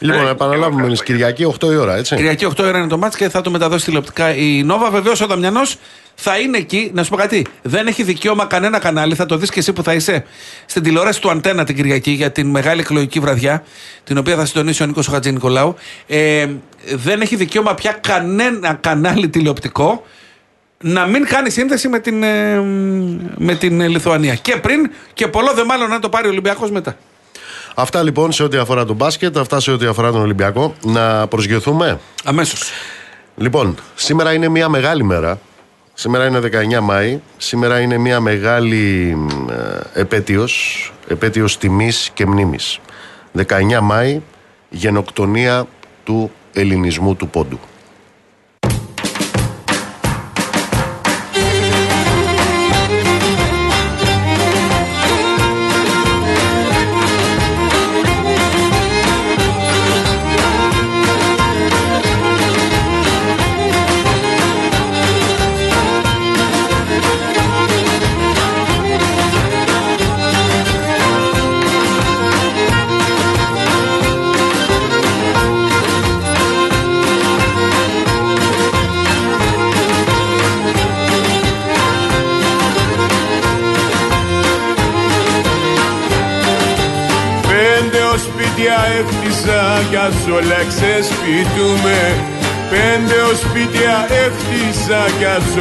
[0.00, 2.16] Λοιπόν, να επαναλάβουμε Κυριακή 8 η ώρα, έτσι.
[2.16, 4.90] Κυριακή 8 ώρα είναι το μάτς και θα το μεταδώσει τηλεοπτικά η Νόβα.
[4.90, 5.76] Βεβαίως ο Δαμιανός
[6.20, 6.90] θα είναι εκεί.
[6.94, 7.46] Να σου πω κάτι.
[7.62, 9.14] Δεν έχει δικαίωμα κανένα κανάλι.
[9.14, 10.24] Θα το δεις και εσύ που θα είσαι
[10.66, 13.64] στην τηλεόραση του Αντένα την Κυριακή για την μεγάλη εκλογική βραδιά,
[14.04, 15.74] την οποία θα συντονίσει ο Νίκος Χατζη Νικολάου.
[16.06, 16.46] Ε,
[16.94, 20.06] δεν έχει δικαίωμα πια κανένα κανάλι τηλεοπτικό
[20.80, 22.60] να μην κάνει σύνδεση με την, ε,
[23.36, 24.34] με την ε, Λιθουανία.
[24.34, 26.96] Και πριν και πολλό δε μάλλον να το πάρει ο Ολυμπιακός μετά.
[27.74, 30.74] Αυτά λοιπόν σε ό,τι αφορά τον μπάσκετ, αυτά σε ό,τι αφορά τον Ολυμπιακό.
[30.84, 32.00] Να προσγειωθούμε.
[32.24, 32.70] Αμέσως.
[33.36, 35.38] Λοιπόν, σήμερα είναι μια μεγάλη μέρα.
[36.00, 36.40] Σήμερα είναι
[36.78, 37.20] 19 Μάη.
[37.36, 39.16] Σήμερα είναι μια μεγάλη
[39.94, 42.78] ε, επέτειος, επέτειος τιμής και μνήμης.
[43.36, 44.20] 19 Μάη,
[44.68, 45.66] γενοκτονία
[46.04, 47.58] του ελληνισμού του πόντου.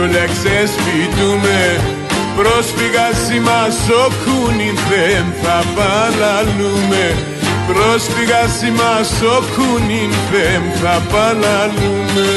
[0.03, 1.59] Όλα ξεσπιτούμε
[2.37, 7.03] Πρόσφυγα σήμα σοκούνι δεν θα παλαλούμε
[7.67, 12.29] Πρόσφυγα σήμα σοκούνι δεν θα παλαλούμε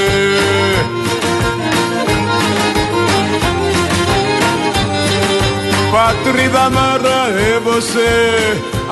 [5.93, 8.11] Πατρίδα μαραεύωσε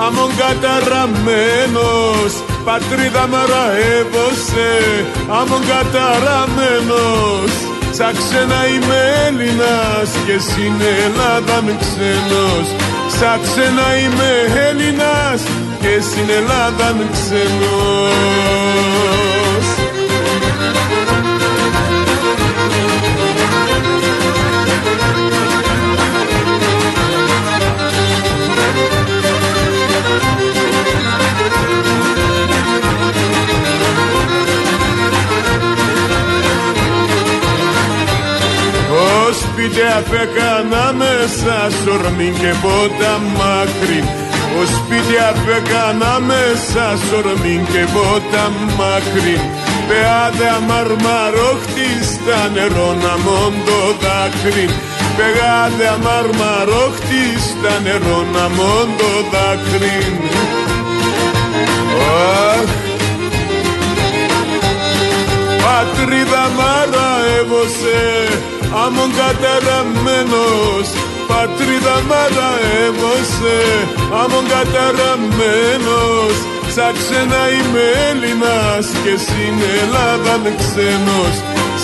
[0.07, 2.33] αμον καταραμένος.
[2.65, 4.69] Πατρίδα μαραεύωσε
[5.29, 7.68] αμον καταραμένος
[7.99, 10.73] Σαν ξένα είμαι Έλληνας και στην
[11.05, 12.67] Ελλάδα με ξένος
[13.19, 14.31] Σαν ξένα είμαι
[14.69, 15.41] Έλληνας
[15.79, 18.69] και στην Ελλάδα με ξένος
[39.59, 44.01] Ο σπίτι απέκανα μέσα σορμήν και πότα μάκρυ
[44.59, 48.43] Ο σπίτι απέκανα μέσα σορμήν και πότα
[48.77, 49.37] μάκρυ
[49.87, 54.69] Πεάδε αμαρμαρόχτη στα νερό να μόντο δάκρυ.
[55.17, 59.99] Πεγάδε αμαρμαρόχτη στα νερό να μόντο δάκρυ.
[62.51, 62.69] Αχ,
[65.61, 67.99] Πατρίδα μαραεύωσε
[68.73, 70.87] Αμον καταραμένος
[71.27, 73.57] Πατρίδα μαραεύωσε
[74.21, 76.35] Αμον καταραμένος
[76.75, 81.35] Σαν ξένα είμαι Έλληνας Και στην Ελλάδα με ξένος.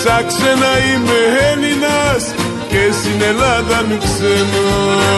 [0.02, 1.18] Σαν ξένα είμαι
[1.50, 2.22] Έλληνας
[2.68, 5.16] Και στην Ελλάδα με ξένος.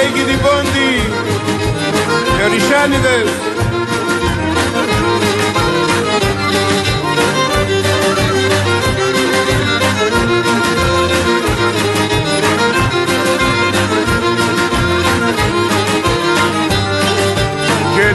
[0.00, 0.92] Έγινε την πόντι
[2.44, 3.28] Ερισάνιδες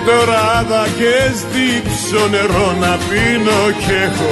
[0.08, 4.32] τώρα άδα και στύψω νερό να πίνω κι έχω.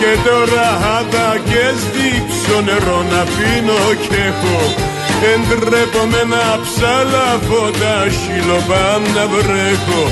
[0.00, 4.58] Και τώρα άδα και στύψω νερό να πίνω κι έχω.
[5.32, 10.02] Εντρέπομαι να ψαλαβώ τα χιλοπάμ να βρέχω.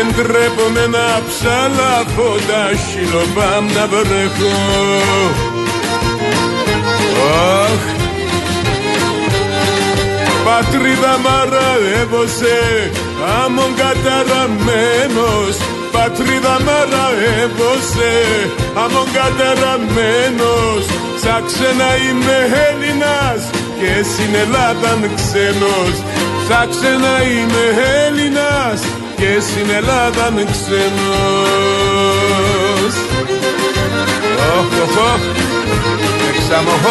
[0.00, 4.56] Εντρέπομαι να ψαλαβώ τα χιλοπάμ να βρέχω.
[7.64, 7.82] Αχ,
[10.44, 12.90] Πατρίδα μαραεύωσε
[13.44, 15.54] άμον καταραμένος
[15.92, 18.12] Πατρίδα μαραεύωσε
[18.82, 20.84] άμον καταραμένος
[21.22, 22.38] Σαν ξένα είμαι
[22.68, 23.40] Έλληνας
[23.80, 25.94] και στην Ελλάδα ξένος.
[26.48, 27.64] Σαν ξένα είμαι
[28.06, 28.80] Έλληνας
[29.16, 31.64] και στην Ελλάδα ξένος.
[34.56, 35.22] Οχ, οχ, οχ,
[36.28, 36.84] εξαμοχ,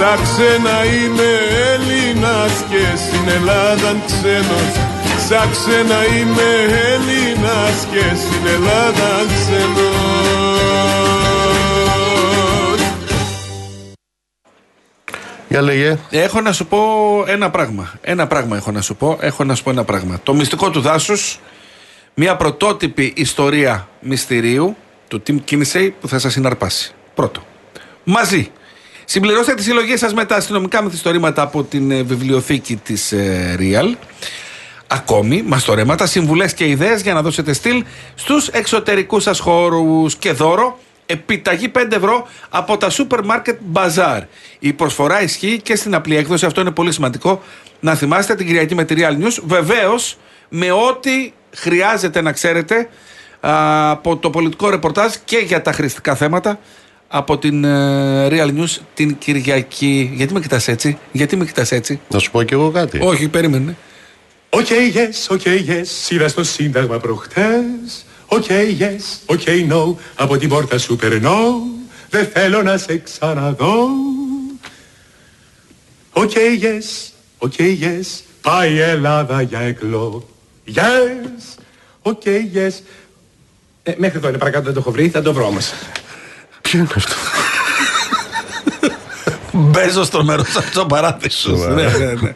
[0.00, 1.30] Σαν ξένα είμαι
[1.72, 4.72] Έλληνας και στην Ελλάδα ξένος
[5.28, 6.48] Σαν ξένα είμαι
[6.92, 10.30] Έλληνας και στην Ελλάδα ξένος
[15.48, 15.98] Για λέγε.
[16.10, 16.78] Έχω να σου πω
[17.26, 17.92] ένα πράγμα.
[18.00, 19.18] Ένα πράγμα έχω να σου πω.
[19.20, 20.20] Έχω να σου πω ένα πράγμα.
[20.22, 21.40] Το μυστικό του δάσους,
[22.14, 24.76] μια πρωτότυπη ιστορία μυστηρίου
[25.08, 26.94] του Tim Kinsey που θα σας συναρπάσει.
[27.14, 27.42] Πρώτο.
[28.04, 28.50] Μαζί.
[29.12, 33.94] Συμπληρώστε τις συλλογές σας με τα αστυνομικά μυθιστορήματα από την ε, βιβλιοθήκη της ε, Real.
[34.86, 37.84] Ακόμη, μαστορέματα, συμβουλές και ιδέες για να δώσετε στυλ
[38.14, 40.16] στους εξωτερικούς σας χώρους.
[40.16, 44.20] Και δώρο, επιταγή 5 ευρώ από τα Supermarket Bazaar.
[44.58, 46.46] Η προσφορά ισχύει και στην απλή έκδοση.
[46.46, 47.42] Αυτό είναι πολύ σημαντικό
[47.80, 49.42] να θυμάστε την Κυριακή με τη Real News.
[49.44, 52.88] Βεβαίως, με ό,τι χρειάζεται να ξέρετε
[53.40, 56.58] α, από το πολιτικό ρεπορτάζ και για τα χρηστικά θέματα
[57.12, 60.12] από την ε, Real News την Κυριακή.
[60.14, 62.98] Γιατί με κοιτάς έτσι, γιατί με κοιτάς έτσι; Να σου πω κι εγώ κάτι.
[63.02, 63.76] Όχι, περίμενε.
[64.50, 68.04] OK, yes, OK, yes, είδα στο σύνταγμα προχτές.
[68.26, 71.62] OK, yes, OK, no, από την πόρτα σου περνώ.
[72.10, 73.88] Δεν θέλω να σε ξαναδώ.
[76.12, 76.30] OK,
[76.62, 80.24] yes, OK, yes, πάει η Ελλάδα για εκλογές.
[82.02, 82.22] OK,
[82.54, 82.72] yes.
[83.82, 85.72] Ε, μέχρι εδώ είναι παρακάτω δεν το έχω βρει, θα το βρω όμως.
[86.70, 87.14] Ποιο είναι αυτό;
[89.52, 91.58] Μπέζω στο μέρο αυτό παράδεισος.
[91.66, 92.34] ναι, ναι, ναι.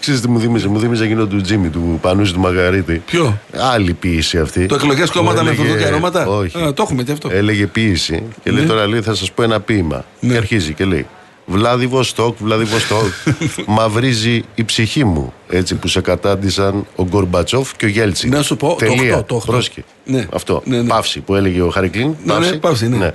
[0.00, 3.02] Ξέρεις τι μου θύμιζε, μου θύμιζε εκείνο του Τζίμι, του Πανούση του Μαγαρίτη.
[3.06, 3.38] Ποιο;
[3.72, 4.66] Άλλη ποίηση αυτή.
[4.66, 6.26] Το εκλογές κόμματα Που με έλεγε- φωτό και αρώματα.
[6.26, 6.58] Όχι.
[6.62, 7.28] Α, το έχουμε και αυτό.
[7.32, 8.68] Έλεγε ποίηση και λέει Ναι.
[8.68, 10.04] τώρα λέει θα σας πω ένα ποίημα.
[10.20, 11.06] Και αρχίζει και λέει
[11.46, 13.06] Βλάδιβοστόκ, Βλάδιβοστόκ,
[13.66, 15.32] μαυρίζει η ψυχή μου.
[15.48, 18.28] Έτσι που σε κατάντησαν ο Γκορμπατσόφ και ο Γέλτσι.
[18.28, 19.12] Να σου πω, το Τελεία.
[19.16, 19.52] οκτώ, το οκτώ.
[19.52, 19.84] Πρόσκε.
[20.04, 20.26] Ναι.
[20.32, 20.62] Αυτό.
[20.88, 22.14] Παύση που έλεγε ο Χαρικλίν.
[22.24, 23.04] Ναι, ναι, παύση, ναι.
[23.06, 23.14] Ε,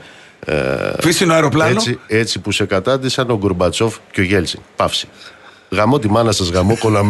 [0.99, 1.71] Φύσινο αεροπλάνο.
[1.71, 4.59] Έτσι, έτσι που σε κατάντησαν ο Γκορμπατσόφ και ο Γέλτσι.
[4.75, 5.07] Παύση.
[5.69, 7.03] Γαμώ τη μάνα σας γαμώ κόλλα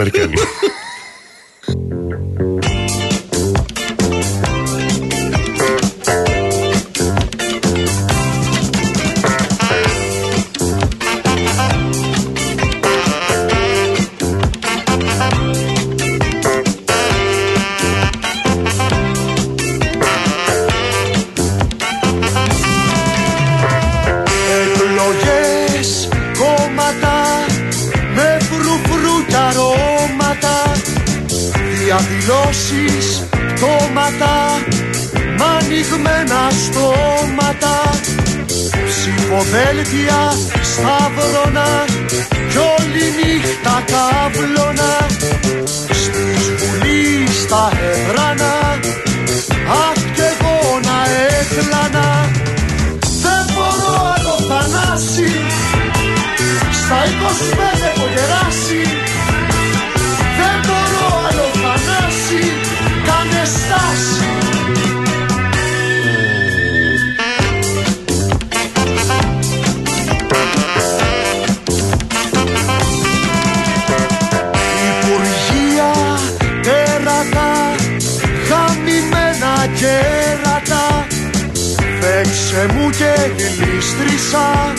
[82.74, 84.74] μου και γλίστρισα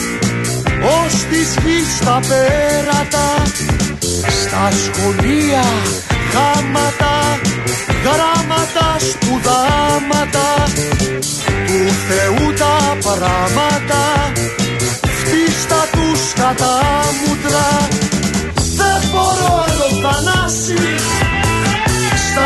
[0.81, 3.27] ως της γης τα πέρατα.
[4.41, 5.63] Στα σχολεία
[6.33, 7.39] γάματα,
[8.03, 10.47] γράμματα, σπουδάματα
[11.67, 14.31] Του Θεού τα πράματα
[15.19, 16.79] φτύστα τους κατά
[17.19, 17.87] μούτρα.
[18.77, 20.79] Δεν μπορώ άλλο Θανάση.
[22.31, 22.45] Στα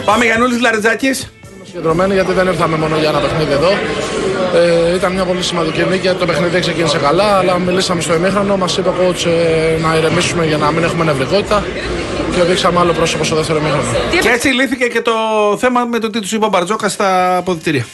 [0.00, 1.30] 25 Πάμε Γιαννούλης Λαριτζάκης.
[1.86, 3.70] Συγκεντρωμένοι γιατί δεν ήρθαμε μόνο για ένα παιχνίδι εδώ.
[4.54, 7.38] Ε, ήταν μια πολύ σημαντική νίκη γιατί το παιχνίδι δεν ξεκίνησε καλά.
[7.38, 11.04] Αλλά μιλήσαμε στο ημίχρονο, μας είπε ο coach ε, να ηρεμήσουμε για να μην έχουμε
[11.04, 11.64] νευρικότητα
[12.34, 13.88] και δείξαμε άλλο πρόσωπο στο δεύτερο ημίχρονο.
[14.20, 15.12] Και έτσι λύθηκε και το
[15.58, 17.86] θέμα με το τι του είπε ο Μπαρτζόκα στα αποδητήρια.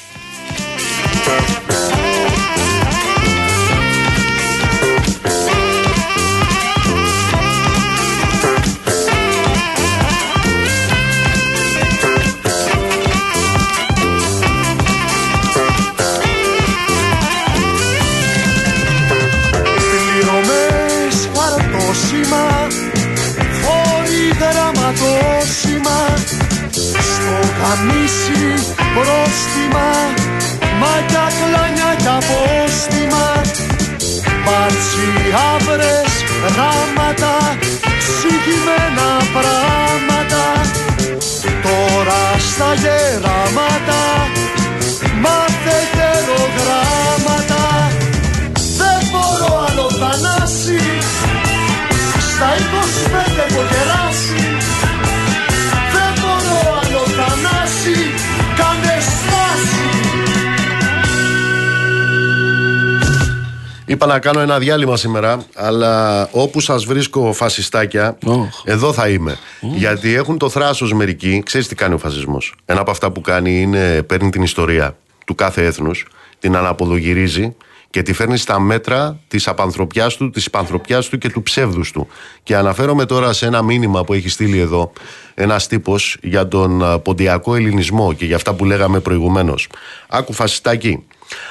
[64.02, 68.18] Είπα να κάνω ένα διάλειμμα σήμερα, αλλά όπου σας βρίσκω φασιστάκια,
[68.64, 69.38] εδώ θα είμαι.
[69.60, 71.42] Γιατί έχουν το θράσος μερικοί.
[71.44, 72.54] Ξέρεις τι κάνει ο φασισμός.
[72.64, 74.96] Ένα από αυτά που κάνει είναι παίρνει την ιστορία
[75.26, 76.06] του κάθε έθνους,
[76.38, 77.54] την αναποδογυρίζει
[77.90, 82.08] και τη φέρνει στα μέτρα της απανθρωπιάς του, της υπανθρωπιά του και του ψεύδους του.
[82.42, 84.92] Και αναφέρομαι τώρα σε ένα μήνυμα που έχει στείλει εδώ
[85.34, 89.68] ένας τύπος για τον α, ποντιακό ελληνισμό και για αυτά που λέγαμε προηγουμένως.
[90.08, 91.04] Άκου φασιστάκι.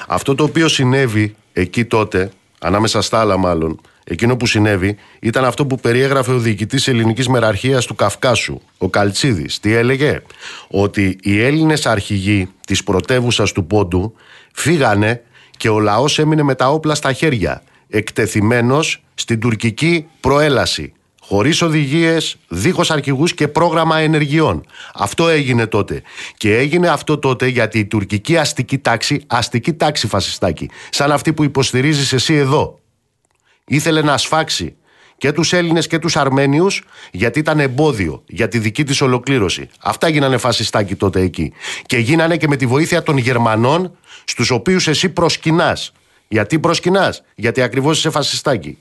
[0.08, 2.30] Αυτό το οποίο συνέβη εκεί τότε,
[2.62, 7.86] ανάμεσα στα άλλα μάλλον, εκείνο που συνέβη ήταν αυτό που περιέγραφε ο διοικητής ελληνικής μεραρχίας
[7.86, 9.60] του Καυκάσου, ο Καλτσίδης.
[9.60, 10.22] Τι έλεγε,
[10.68, 14.14] Ότι οι Έλληνες αρχηγοί της πρωτεύουσας του Πόντου
[14.52, 15.22] φύγανε
[15.56, 20.92] και ο λαός έμεινε με τα όπλα στα χέρια, εκτεθειμένος στην τουρκική προέλαση.
[21.32, 24.64] Χωρίς οδηγίες, δίχως αρχηγούς και πρόγραμμα ενεργειών.
[24.94, 26.02] Αυτό έγινε τότε.
[26.36, 31.44] Και έγινε αυτό τότε γιατί η τουρκική αστική τάξη, αστική τάξη φασιστάκι, σαν αυτή που
[31.44, 32.78] υποστηρίζεις εσύ εδώ,
[33.64, 34.76] ήθελε να σφάξει
[35.18, 39.68] και τους Έλληνες και τους Αρμένιους γιατί ήταν εμπόδιο για τη δική της ολοκλήρωση.
[39.80, 41.52] Αυτά γίνανε φασιστάκι τότε εκεί.
[41.86, 45.92] Και γίνανε και με τη βοήθεια των Γερμανών στους οποίους εσύ προσκυνάς.
[46.28, 48.78] Γιατί προσκυνάς, γιατί ακριβώς είσαι φασιστάκι.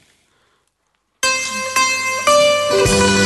[2.92, 3.21] Αγκαλιά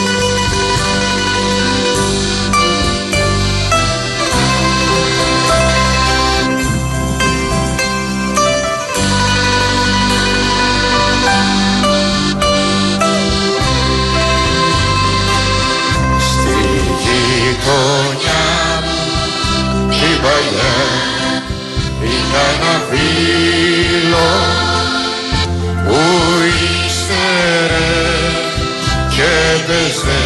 [29.65, 30.19] και έπαιζε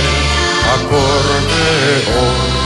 [0.73, 2.59] ακορδεόν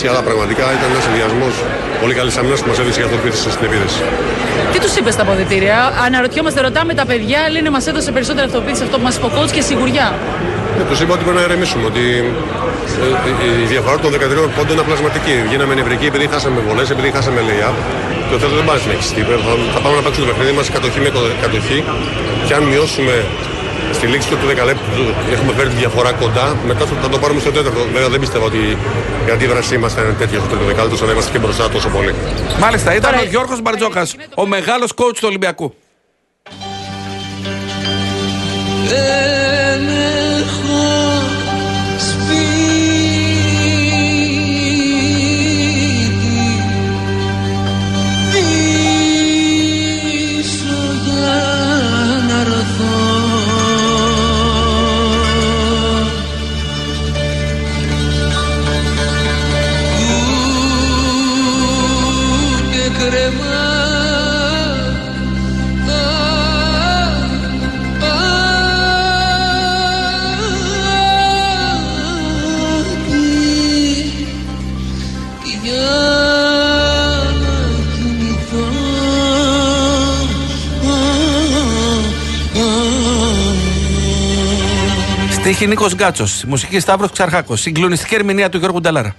[0.00, 0.04] Μπαρτζόκα.
[0.04, 1.48] Η αλλά πραγματικά ήταν ένας συνδυασμό
[2.02, 4.00] πολύ καλής άμυνα που μας έδειξε για αυτοποίηση στην επίθεση.
[4.72, 8.96] Τι τους είπες στα αποδητήρια, αναρωτιόμαστε, ρωτάμε τα παιδιά, λένε μας έδωσε περισσότερη αυτοποίηση αυτό
[8.98, 10.08] που μας είπε ο coach και σιγουριά.
[10.80, 12.04] Ε, τους είπα ότι πρέπει να ηρεμήσουμε, ότι
[13.46, 14.16] ε, η διαφορά των 13
[14.56, 15.34] πόντων είναι πλασματική.
[15.50, 17.76] Γίναμε νευρικοί επειδή χάσαμε βολές, επειδή χάσαμε lay-up.
[18.26, 19.20] Και ο Θεό δεν πάει να συνεχιστεί.
[19.46, 21.10] Θα, θα πάμε να παίξουμε το παιχνίδι μας κατοχή με
[21.44, 21.78] κατοχή.
[22.46, 23.14] Και αν μειώσουμε
[23.92, 27.50] στη λήξη του 10 λεπτού έχουμε φέρει τη διαφορά κοντά, μετά θα το πάρουμε στο
[27.50, 27.80] τέταρτο.
[27.92, 28.76] Βέβαια δεν πιστεύω ότι
[29.26, 31.88] η αντίδρασή μας θα είναι τέτοια στο τρίτο δεκάλεπτο, όσο να είμαστε και μπροστά τόσο
[31.88, 32.14] πολύ.
[32.58, 35.74] Μάλιστα, ήταν ο Γιώργος Μπαρτζόκας, ο μεγάλος coach του Ολυμπιακού.
[85.50, 86.44] Στίχη Νίκος Γκάτσος.
[86.46, 87.60] Μουσική Σταύρος Ξαρχάκος.
[87.60, 89.14] Συγκλονιστική ερμηνεία του Γιώργου Νταλάρα.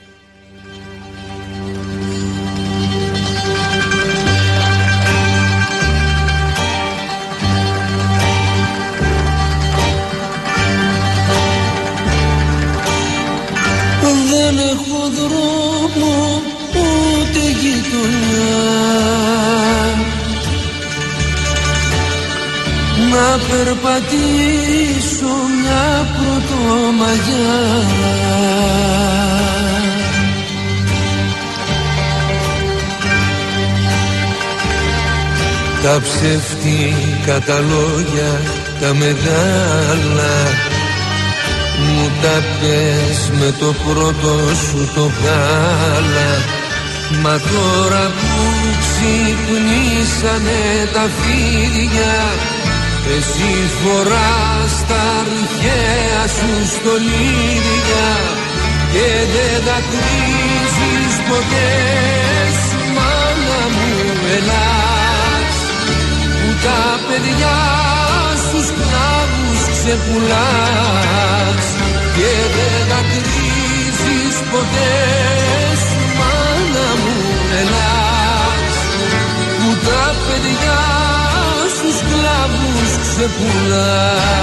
[37.32, 38.42] Ψεύτικα τα λόγια
[38.82, 40.36] τα μεγάλα.
[41.84, 46.32] Μου τα πες με το πρώτο σου το γάλα.
[47.22, 48.44] Μα τώρα που
[48.82, 50.62] ξυπνήσανε
[50.94, 52.16] τα φίδια
[53.18, 58.10] Εσύ φοράς τα αρχαία σου στολίδια
[58.94, 62.58] Και δεν τα κρίζεις ποτές.
[62.96, 65.01] Μάνα μου ελάς.
[65.01, 65.01] που
[66.64, 67.58] τα παιδιά
[68.44, 71.66] στους κλάβους ξεπουλάς
[72.16, 74.96] και δεν δακρύζεις ποτέ
[76.18, 77.18] μάνα μου
[77.62, 78.76] ελάς
[79.60, 80.82] που τα παιδιά
[81.76, 84.42] στους κλάβους ξεπουλάς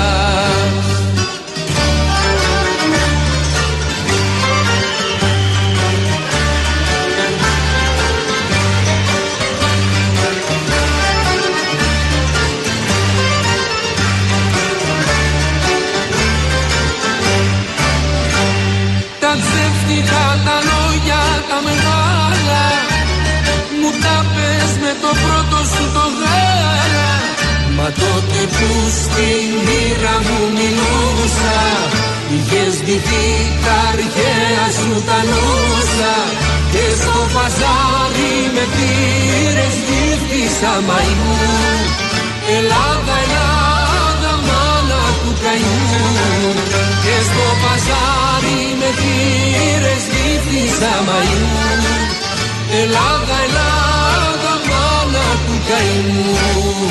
[19.89, 22.65] ψεύτικα τα λόγια τα μεγάλα.
[23.81, 27.11] Μου τα πες με το πρώτο σου το γάλα.
[27.77, 28.69] Μα τότε που
[29.01, 29.29] στη
[29.65, 31.61] μοίρα μου μιλούσα
[32.35, 33.29] Είχες ντυθεί
[33.65, 36.17] τα αρχαία σου τα νούσα.
[36.73, 41.39] Και στο παζάρι με πήρες γύφτησα μαϊμού
[42.57, 43.58] Ελλάδα, Ελλάδα,
[45.49, 46.53] μάνα του καημού
[47.05, 51.69] Και στο παζάρι με πήρες γύφτησα μαϊμού
[52.81, 56.89] Ελλάδα, Ελλάδα, μάνα του καημού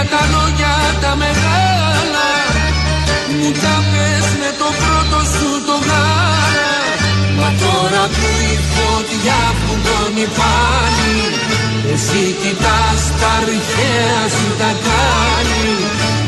[0.00, 2.30] ψεύτικα τα λόγια τα μεγάλα.
[3.38, 6.72] Μου τα πες με το πρώτο σου το γάλα.
[7.38, 11.20] Μα τώρα που η φωτιά φουντώνει πάλι
[11.92, 15.70] Εσύ κοιτάς τα αρχαία σου τα κάνει.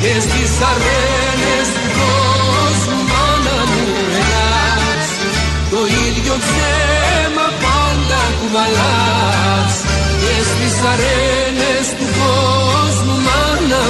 [0.02, 3.84] Και στις αρένες του κόσμου μάνα μου
[4.20, 5.11] ελάς.
[5.72, 9.74] Το ίδιο ψέμα πάντα κουβαλάς.
[10.22, 12.62] Και στις αρένες του κόσμου μάνα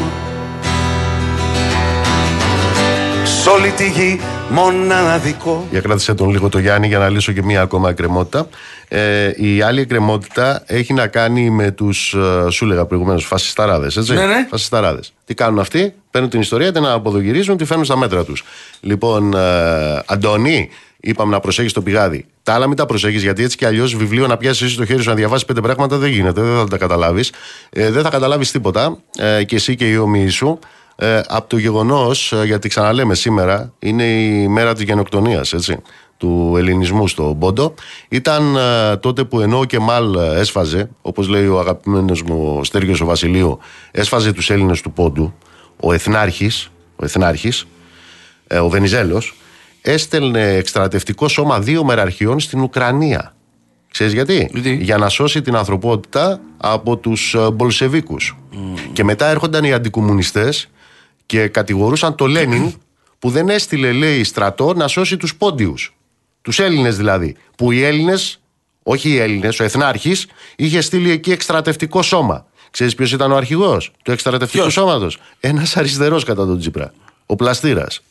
[3.42, 4.20] Σ' όλη τη γη
[4.50, 8.48] μοναδικό Για κράτησε τον λίγο το Γιάννη για να λύσω και μία ακόμα εκκρεμότητα.
[8.88, 13.96] Ε, η άλλη εκκρεμότητα έχει να κάνει με τους, ε, σου έλεγα προηγουμένως, φασισταράδες.
[13.96, 14.46] Έτσι; Ναι, ναι.
[14.50, 15.12] Φασισταράδες.
[15.24, 18.44] Τι κάνουν αυτοί, παίρνουν την ιστορία, την αποδογυρίζουν, τη φέρνουν στα μέτρα τους.
[18.80, 20.68] Λοιπόν, ε, Αντώνη,
[21.00, 22.26] είπαμε να προσέχεις το πηγάδι.
[22.42, 25.02] Τα άλλα μην τα προσέχεις, γιατί έτσι κι αλλιώς βιβλίο να πιάσεις εσύ το χέρι
[25.02, 27.32] σου να διαβάσεις πέντε πράγματα δεν γίνεται, δεν θα τα καταλάβεις.
[27.70, 30.58] Ε, δεν θα καταλάβεις τίποτα ε, και εσύ και οι όμοιοι σου.
[30.96, 35.82] Ε, από το γεγονός, γιατί ξαναλέμε σήμερα, είναι η μέρα της γενοκτονίας, έτσι
[36.22, 37.74] του ελληνισμού στο Πόντο.
[38.08, 42.64] Ήταν ε, τότε που ενώ ο Κεμάλ ε, έσφαζε, όπως λέει ο αγαπημένος μου ο
[42.64, 43.58] Στέργιος ο Βασιλείου,
[43.90, 45.34] έσφαζε τους Έλληνες του Πόντου,
[45.80, 47.66] ο Εθνάρχης, ο, Εθνάρχης,
[48.46, 49.34] ε, ο Βενιζέλος,
[49.80, 53.34] έστελνε εκστρατευτικό σώμα δύο μεραρχιών στην Ουκρανία.
[53.90, 54.50] Ξέρεις γιατί;
[54.80, 58.36] Για να σώσει την ανθρωπότητα από τους ε, Μπολσεβίκους.
[58.92, 60.70] Και μετά έρχονταν οι αντικομουνιστές
[61.26, 62.72] και κατηγορούσαν το Λένιν
[63.18, 65.94] που δεν έστειλε, λέει, στρατό να σώσει τους πόντιους.
[66.42, 67.36] Τους Έλληνες δηλαδή.
[67.56, 68.40] Που οι Έλληνες,
[68.82, 70.26] όχι οι Έλληνες, ο Εθνάρχης,
[70.56, 72.46] είχε στείλει εκεί εκστρατευτικό σώμα.
[72.70, 76.92] Ξέρεις ποιος ήταν ο αρχηγός του εκστρατευτικού σώματος; Ένας αριστερός κατά τον Τσίπρα.
[77.26, 78.02] Ο Πλαστήρας.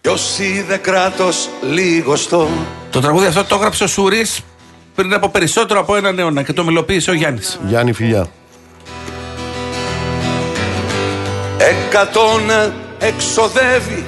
[0.00, 2.48] Ποιος είδε κράτος λίγοστο
[2.90, 4.26] Το τραγούδι αυτό το έγραψε ο Σουρή
[4.94, 7.60] πριν από περισσότερο από έναν αιώνα και το μελοποίησε ο Γιάννης.
[7.66, 8.30] Γιάννη Φιλιά.
[11.58, 12.50] Εκατόν
[12.98, 14.04] εξοδεύει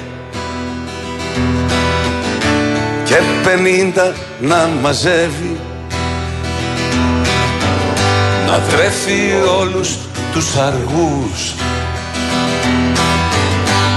[3.04, 5.56] Και πενήντα να μαζεύει.
[8.46, 9.96] Να τρέφει όλους
[10.32, 11.54] τους αργούς.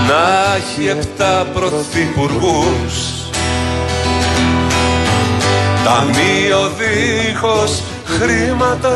[0.07, 3.19] Να έχει επτά πρωθυπουργούς.
[5.83, 8.95] Ταμείο δίχως χρήματα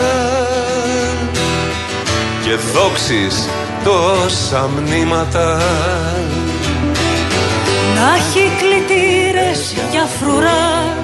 [2.43, 3.47] Και δόξεις
[3.83, 5.57] τόσα μνήματα.
[7.95, 10.95] Να έχει κλητήρες για φρουρά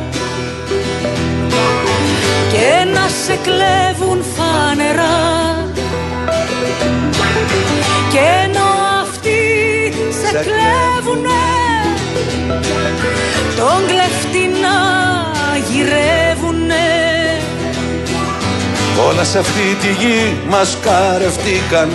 [2.52, 5.18] Και να σε κλέβουν φανερά.
[8.12, 8.70] Και ενώ
[9.02, 9.40] αυτοί
[10.22, 11.30] σε κλέβουνε
[13.56, 14.78] Τον κλεφτή να
[15.72, 16.88] γυρεύουνε.
[19.08, 21.90] Όλα σε αυτή τη γη μας καρευτήκαν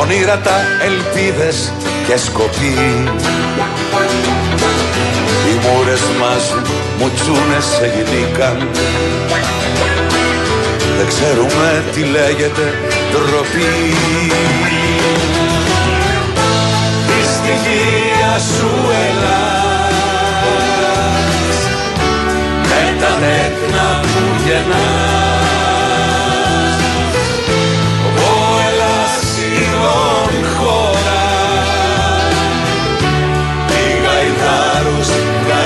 [0.00, 1.72] Ονείρατα, ελπίδες
[2.06, 2.74] και σκοποί
[5.48, 6.54] Οι μούρες μας
[6.98, 8.68] μουτσούνες εγινήκαν
[10.96, 12.74] Δεν ξέρουμε τι λέγεται
[13.10, 13.94] ντροπή.
[17.18, 18.70] Η στοιχεία σου
[19.08, 19.88] Ελλάς
[22.62, 25.07] Με τα τέκνα που γεννάς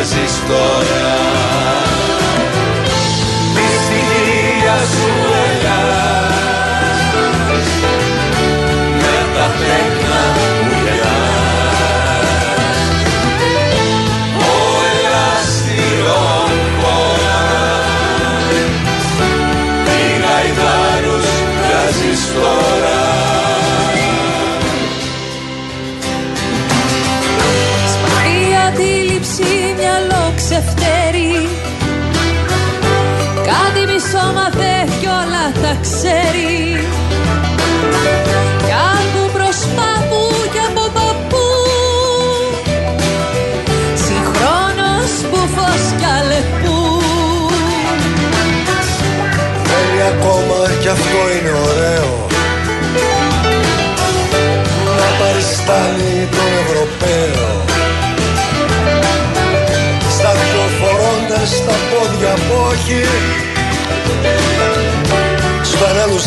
[0.02, 1.14] βγάζεις τώρα.
[3.54, 5.31] Τη στοιχεία σου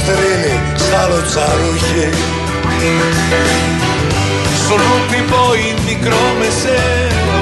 [0.06, 0.56] Στο ένα λουστρίνι,
[0.86, 2.08] σ' άλλο τσαρούχι.
[4.64, 7.38] Σου λούπι πόη μικρό μεσαίο.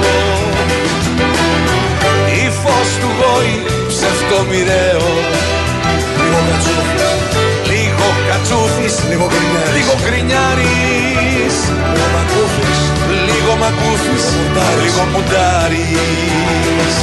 [2.40, 3.54] Ή φως του γόη
[3.90, 5.08] ψευτό μοιραίο
[6.20, 7.04] Λίγο κατσούφις,
[7.70, 9.74] Λίγο κατσούφις λίγο γκρινιάρης.
[9.76, 11.56] Λίγο γκρινιάρης.
[11.92, 12.80] Λίγο μακούφις,
[13.28, 14.82] Λίγο μακούφις μουντάρης.
[14.84, 16.96] Λίγο μουντάρης.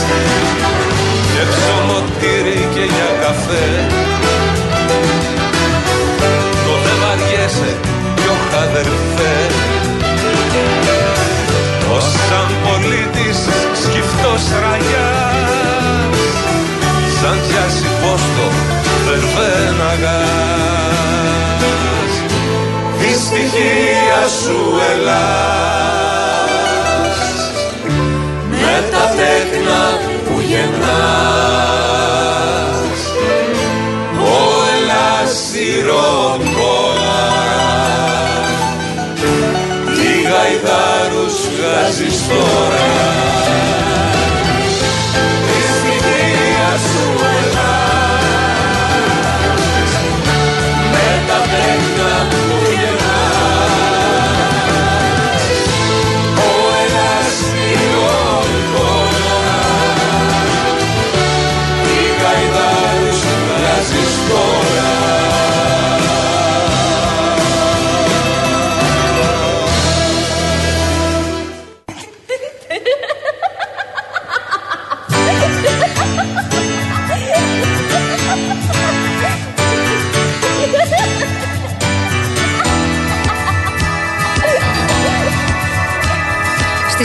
[1.34, 3.68] Και ψωμοτήρι και για καφέ
[8.64, 9.36] αδερφέ.
[11.96, 13.40] Ο σαν πολίτης
[13.82, 16.16] σκυφτός ραγιάς
[17.22, 18.48] Σαν πιάσει πόστο
[19.06, 20.22] βερβέναγας
[23.10, 24.60] Η στοιχεία σου
[24.94, 25.22] Ελλάς
[28.50, 29.84] Με τα τέκνα
[30.26, 31.72] που γεννάς
[34.20, 34.36] Ο
[34.74, 35.36] Ελλάς
[35.78, 36.51] ηρωνκόλα
[40.52, 42.86] Τι γαϊδάρους βγάζεις τώρα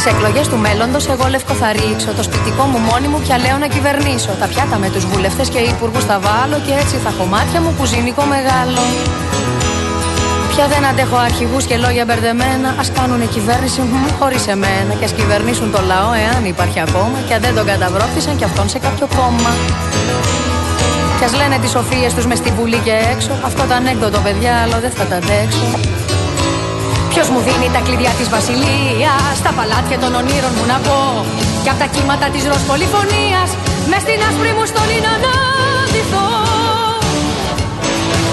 [0.06, 2.10] Στι εκλογές του μέλλοντος, εγώ λευκό θα ρίξω.
[2.18, 4.32] Το σπιτικό μου μόνη μου πια λέω να κυβερνήσω.
[4.40, 7.70] Τα πιάτα με τους βουλευτές και υπουργούς θα βάλω και έτσι θα έχω μάτια μου
[7.76, 8.82] που ζήνικο μεγάλο.
[10.52, 12.68] Πια δεν αντέχω αρχηγούς και λόγια μπερδεμένα.
[12.82, 13.80] Α κάνουν κυβέρνηση
[14.18, 14.92] χωρίς εμένα.
[14.98, 17.16] Και ας κυβερνήσουν το λαό εάν υπάρχει ακόμα.
[17.26, 19.52] Και αν δεν τον καταβρόχθησαν κι αυτόν σε κάποιο κόμμα.
[21.18, 23.32] Κι ας λένε τις σοφίες τους μες στη βουλή και έξω.
[23.48, 25.66] Αυτό το ανέκδοτο, παιδιά, άλλο δεν θα τα αντέξω.
[27.18, 31.00] Ποιος μου δίνει τα κλειδιά της βασιλείας, στα παλάτια των ονείρων μου να πω.
[31.62, 33.48] Κι απ' τα κύματα της ροζ πολυφωνίας,
[33.90, 36.28] μες στην άσπρη μου στολή να αναδυθώ.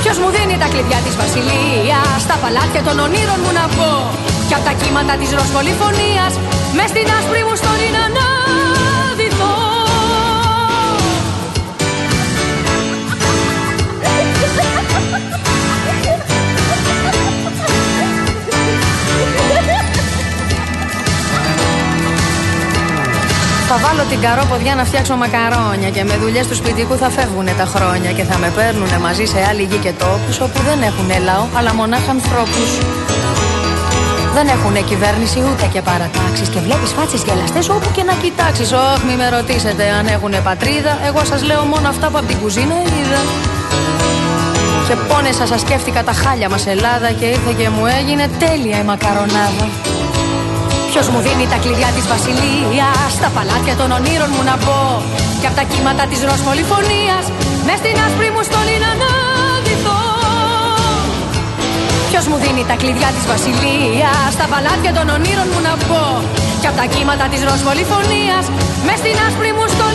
[0.01, 3.89] Ποιος μου δίνει τα κλειδιά της βασιλείας, στα παλάτια των ονείρων μου να πω.
[4.47, 6.33] Κι απ' τα κύματα της ροζ πολυφωνίας,
[6.75, 8.32] μες στην άσπρη μου στολή να αναδυθώ.
[23.75, 27.65] Θα βάλω την καρόποδιά να φτιάξω μακαρόνια και με δουλειές του σπιτικού θα φεύγουνε τα
[27.73, 31.45] χρόνια και θα με παίρνουνε μαζί σε άλλη γη και τόπους όπου δεν έχουν λαό
[31.57, 32.69] αλλά μονάχα ανθρώπους.
[34.35, 38.71] Δεν έχουν κυβέρνηση ούτε και παρατάξεις Και βλέπεις φάτσες γελαστές όπου και να κοιτάξεις.
[38.71, 40.93] Όχι μη με ρωτήσετε αν έχουν πατρίδα.
[41.07, 43.21] Εγώ σας λέω μόνο αυτά που από την κουζίνα είδα.
[44.87, 48.83] Και πόνεσα σας σκέφτηκα τα χάλια μας Ελλάδα Και ήρθε και μου έγινε τέλεια η
[48.91, 49.65] μακαρονάδα
[50.95, 54.81] Ποιος μου δίνει τα κλειδιά της βασιλείας Στα παλάτια των ονείρων μου να μπω
[55.39, 57.25] Και από τα κύματα της ροζ πολυφωνίας
[57.65, 60.01] Μες στην άσπρη μου στολή να αναδυθώ
[62.09, 66.05] Ποιος μου δίνει τα κλειδιά της βασιλείας Στα παλάτια των ονείρων μου να μπω
[66.61, 68.45] Και από τα κύματα της ροζ πολυφωνίας
[68.85, 69.92] Μες στην άσπρη μου στολή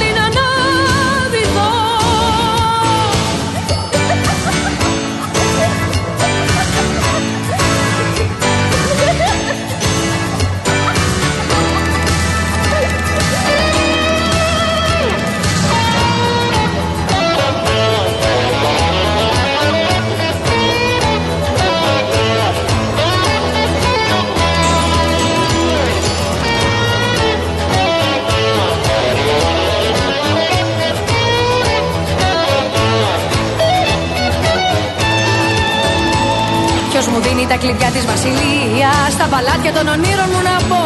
[37.18, 39.08] μου δίνει τα κλειδιά της βασιλείας.
[39.16, 40.84] Στα παλάτια των ονείρων μου να μπω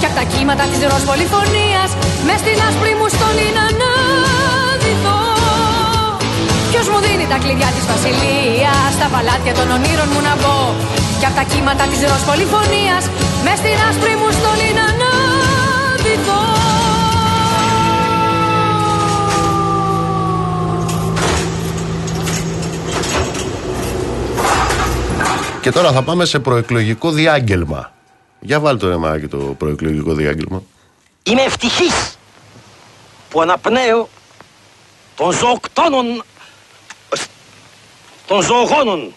[0.00, 1.90] Και απ' τα κύματα της ροζ πολυφωνίας.
[2.26, 5.20] Μες στην άσπρη μου στολή να αναδυθώ
[6.70, 10.58] Ποιος μου δίνει τα κλειδιά της βασιλείας; Στα παλάτια των ονείρων μου να μπω
[11.20, 13.04] Και απ' τα κύματα της ροζ πολυφωνίας.
[13.44, 16.49] Μες στην άσπρη μου στολή να αναδυθώ
[25.60, 27.92] Και τώρα θα πάμε σε προεκλογικό διάγγελμα.
[28.40, 30.62] Για βάλτε το ρεμάκι το προεκλογικό διάγγελμα.
[31.22, 32.18] Είμαι ευτυχής
[33.30, 34.08] που αναπνέω
[35.16, 36.24] των ζωοκτώνων
[38.26, 39.14] των ζωογόνων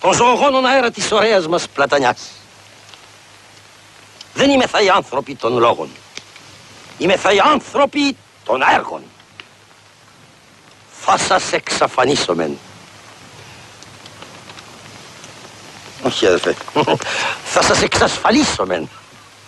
[0.00, 2.30] των ζωογόνων αέρα της ωραίας μας πλατανιάς.
[4.34, 5.88] Δεν είμαι θα οι άνθρωποι των λόγων.
[6.98, 9.02] Είμαι θα οι άνθρωποι των έργων.
[10.90, 12.58] Θα σας εξαφανίσομεν.
[16.06, 16.54] Όχι αδερφέ.
[17.44, 18.88] Θα σας εξασφαλίσομεν.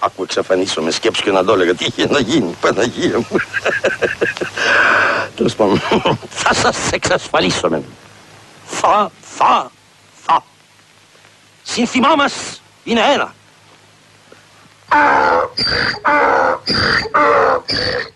[0.00, 1.74] Άκου εξαφανίσομαι, σκέψου και να το έλεγα.
[1.74, 3.40] Τι είχε να γίνει, Παναγία μου.
[5.36, 5.82] Τέλος πάντων,
[6.28, 7.84] θα σας εξασφαλίσομεν.
[8.66, 9.70] Θα, θα,
[10.24, 10.44] θα.
[11.62, 13.34] Σύνθημά μας είναι ένα.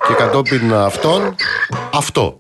[0.06, 1.34] Και κατόπιν αυτόν,
[1.92, 2.38] αυτό.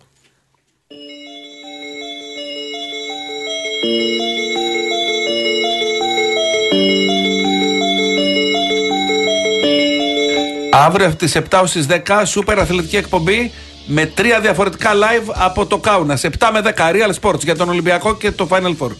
[10.72, 13.52] Αύριο στις 7 στις 10 σούπερ αθλητική εκπομπή
[13.86, 16.18] με τρία διαφορετικά live από το Κάουνα.
[16.22, 18.90] 7 με 10 Real Sports για τον Ολυμπιακό και το Final Four.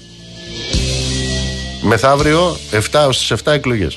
[1.83, 2.57] Μεθαύριο
[2.93, 3.97] 7 ως τις 7 εκλογές.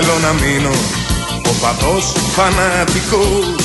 [0.00, 0.74] Θέλω να μείνω.
[1.50, 3.64] Ο παθός φανατικός.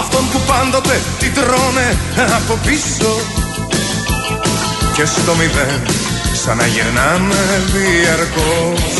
[0.00, 1.96] Αυτόν που πάντοτε την τρώνε
[2.38, 3.12] από πίσω.
[4.94, 5.82] Και στο μηδέν
[6.32, 8.94] ξαναγυρνάμε διαρκώς.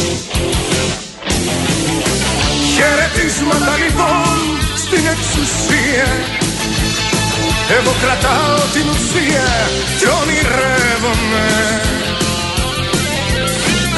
[2.75, 4.37] Χαιρετίσματα λοιπόν
[4.77, 6.09] στην εξουσία.
[7.79, 9.49] Εγώ κρατάω την ουσία
[9.99, 11.47] και ονειρεύομαι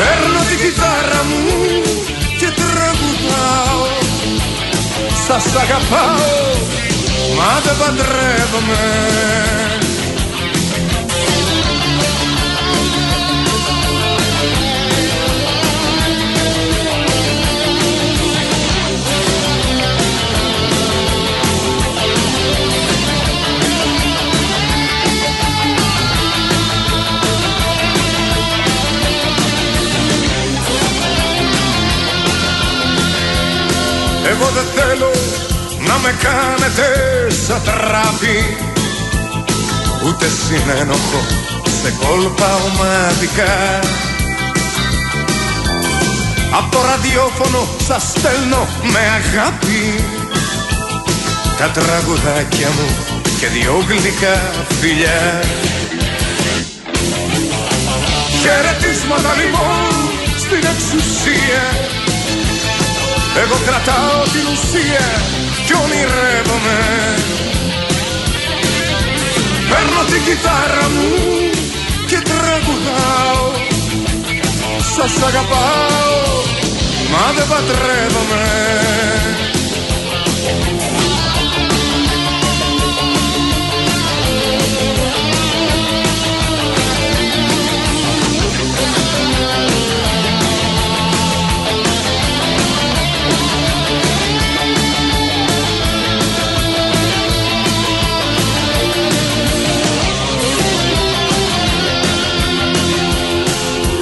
[0.04, 1.42] Παίρνω την κιθάρα μου
[2.38, 3.86] και τραγουδάω.
[5.26, 6.44] Σας αγαπάω
[7.36, 8.82] μα δεν παντρεύομαι
[36.26, 36.86] κάνετε
[37.46, 38.38] σαν τράπη
[40.04, 41.20] ούτε συνένοχο
[41.80, 43.54] σε κόλπα ομαδικά.
[46.58, 50.04] Απ' το ραδιόφωνο σας στέλνω με αγάπη.
[51.58, 52.88] Τα τραγουδάκια μου
[53.38, 54.36] και δυο γλυκά
[54.80, 55.42] φιλιά.
[58.40, 59.92] Χαιρετίσματα λοιπόν
[60.38, 61.62] στην εξουσία.
[63.42, 65.06] Εγώ κρατάω την ουσία
[65.64, 66.78] κι ονειρεύομαι
[69.70, 71.08] Παίρνω την κιθάρα μου
[72.06, 73.46] και τραγουδάω.
[74.96, 76.24] Σας αγαπάω
[77.12, 78.44] μα δεν παντρεύομαι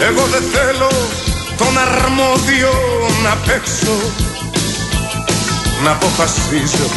[0.08, 0.90] Εγώ δεν θέλω
[1.56, 2.72] τον αρμόδιο
[3.22, 3.96] να παίξω.
[5.84, 6.88] Να αποφασίζω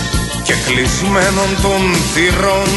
[0.43, 1.81] και κλεισμένων των
[2.13, 2.69] θυρών.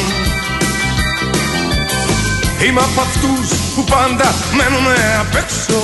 [2.65, 5.81] Είμαι από αυτούς που πάντα μένουνε απ' έξω.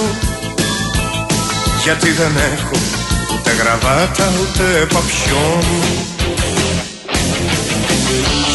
[1.82, 2.76] Γιατί δεν έχω
[3.32, 5.64] ούτε γραβάτα ούτε παπιόν.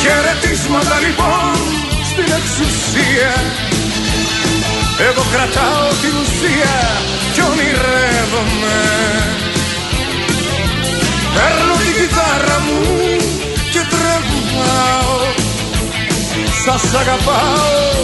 [0.02, 1.56] Χαιρετίσματα λοιπόν
[2.10, 3.32] στην εξουσία
[5.08, 6.78] εγώ κρατάω την ουσία
[7.34, 8.80] κι ονειρεύομαι.
[11.36, 12.82] Παίρνω την κιθάρα μου
[13.74, 15.18] και τραγουδάω
[16.66, 17.98] Σας αγαπάω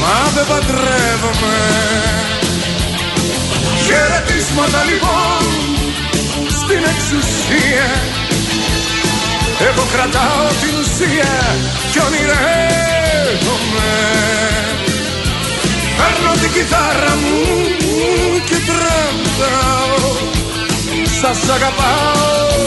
[0.00, 1.56] μα δεν παντρεύομαι.
[3.84, 5.44] Χαιρετίσματα λοιπόν
[6.58, 7.88] στην εξουσία.
[9.68, 11.32] Εγώ κρατάω την ουσία
[11.90, 13.90] κι ονειρεύομαι
[16.22, 17.42] Παίρνω την κιθάρα μου
[18.48, 20.12] και τραγουδάω
[21.20, 22.62] Σας αγαπάω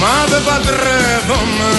[0.00, 1.72] μα δεν παντρεύομαι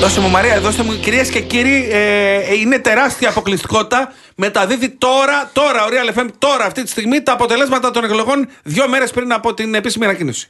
[0.00, 4.12] Δώσε μου Μαρία, δώστε μου κυρίες και κύριοι, ε, είναι τεράστια αποκλειστικότητα.
[4.36, 8.88] Μεταδίδει τώρα, τώρα, ο Real FM, τώρα αυτή τη στιγμή τα αποτελέσματα των εκλογών δύο
[8.88, 10.48] μέρες πριν από την επίσημη ανακοίνωση.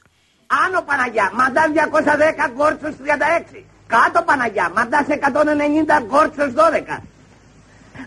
[0.65, 3.70] Άνω Παναγιά, μαντάς 210 κόρτσος 36.
[3.93, 7.01] Κάτω Παναγιά, μαντάς 190 κόρτσος 12.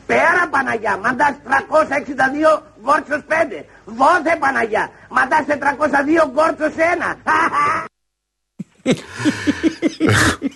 [0.07, 3.65] Πέρα Παναγιά, μαντάς 362 κόρτσος 5.
[3.85, 7.17] Βόθε Παναγιά, μαντάς 402 κόρτσος 1.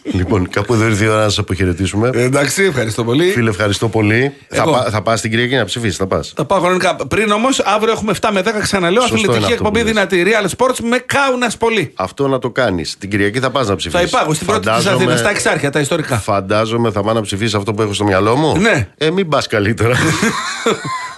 [0.05, 2.11] Λοιπόν, κάπου εδώ ήρθε η ώρα να σα αποχαιρετήσουμε.
[2.15, 3.31] εντάξει, ευχαριστώ πολύ.
[3.31, 4.33] Φίλε, ευχαριστώ πολύ.
[4.49, 4.71] Θα, Εγώ.
[4.73, 6.33] πά, θα πας στην Κυριακή να ψηφίσεις, θα πας.
[6.37, 6.97] Θα πάω χρονικά.
[6.97, 9.95] Πριν όμως, αύριο έχουμε 7 με 10, ξαναλέω, Σωστό είναι αθλητική αυτό εκπομπή που λες.
[9.95, 10.25] δυνατή.
[10.27, 11.93] Real Sports με κάουνα πολύ.
[11.95, 12.97] Αυτό να το κάνεις.
[12.99, 14.11] Την Κυριακή θα πας να ψηφίσεις.
[14.11, 16.17] Θα υπάγω στην πρώτη της Αθήνας, στα εξάρχεια, τα ιστορικά.
[16.19, 18.57] Φαντάζομαι θα πάω να ψηφίσεις αυτό που έχω στο μυαλό μου.
[18.57, 18.89] Ναι.
[18.99, 19.97] Ε, μην πας καλύτερα.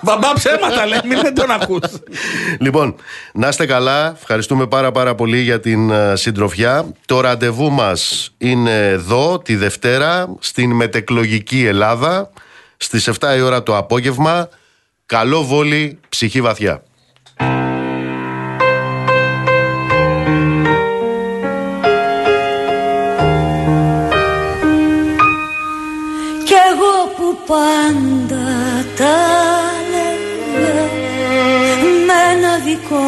[0.02, 1.80] Μπαμπά ψέματα λέει, μην δεν τον ακούς.
[2.58, 2.94] λοιπόν,
[3.32, 4.14] να είστε καλά.
[4.16, 6.86] Ευχαριστούμε πάρα πάρα πολύ για την ε, συντροφιά.
[7.06, 12.30] Το ραντεβού μας είναι εδώ τη Δευτέρα στην μετεκλογική Ελλάδα
[12.76, 14.48] στις 7 η ώρα το απόγευμα.
[15.06, 16.82] Καλό βόλι, ψυχή βαθιά.
[26.44, 28.44] Κι εγώ που πάντα
[28.96, 29.49] τα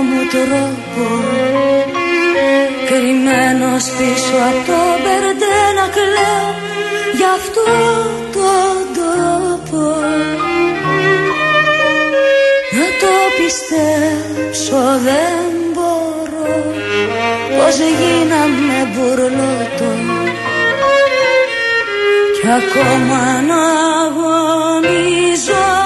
[0.08, 1.04] μου τρόπο.
[2.88, 6.50] Κρυμμένος πίσω από το μπερντέ να κλαίω.
[7.18, 7.66] Για αυτό
[8.36, 8.50] το
[8.98, 9.84] τόπο
[12.76, 16.54] να το πιστέψω δεν μπορώ.
[17.56, 19.90] Πως γίναμε μπουρλότο.
[22.40, 23.62] Κι ακόμα να
[24.04, 25.81] αγωνίζομαι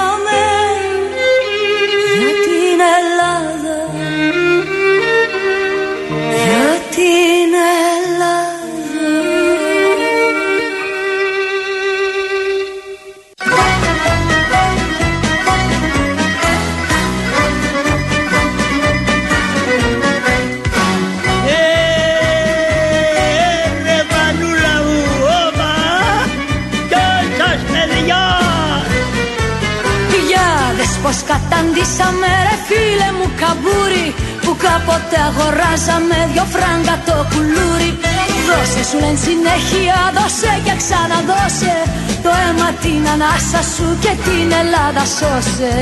[31.87, 34.07] καταντήσαμε ρε φίλε μου καμπούρι
[34.43, 37.91] Που κάποτε αγοράζαμε δυο φράγκα το κουλούρι.
[38.47, 41.75] Δώσε σου λένε συνέχεια, δώσε και ξαναδώσε
[42.23, 45.73] Το αίμα την ανάσα σου και την Ελλάδα σώσε.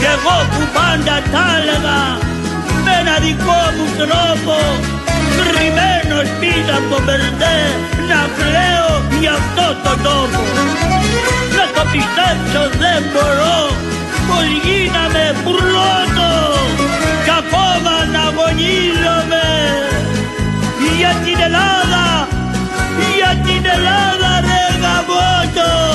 [0.00, 2.00] Κι εγώ που πάντα τα έλεγα
[2.84, 4.56] με ένα δικό μου τρόπο
[5.36, 7.58] κρυμμένος πίσω από το μπερντέ
[8.10, 8.90] να κλαίω
[9.20, 10.91] για αυτό το τόπο
[11.58, 13.58] να το πιστέψω δεν μπορώ.
[14.28, 16.30] Πως γίναμε πρώτο
[17.24, 19.46] κι ακόμα να αγωνίζομαι
[20.98, 22.28] για την Ελλάδα
[23.16, 25.91] για την Ελλάδα ρε γαμώτο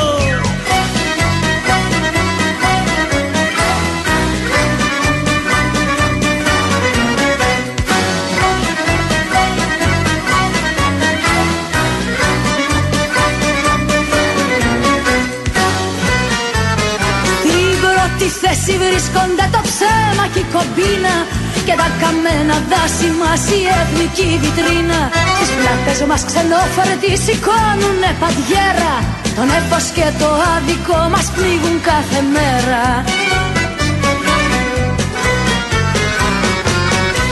[19.28, 21.16] βρίσκονται το ψέμα και η κομπίνα.
[21.66, 25.00] Και τα καμένα δάση μας η εθνική βιτρίνα.
[25.36, 28.96] Στις πλάτες μας ξενόφερτοι σηκώνουνε παντιέρα.
[29.36, 32.84] Το νέφος και το άδικο μας πνίγουν κάθε μέρα.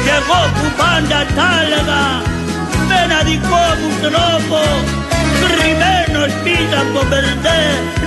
[0.03, 2.03] Κι εγώ που πάντα τα έλεγα
[2.87, 4.59] με ένα δικό μου τρόπο
[5.41, 7.63] κρυμμένος πίσω από το μπερντέ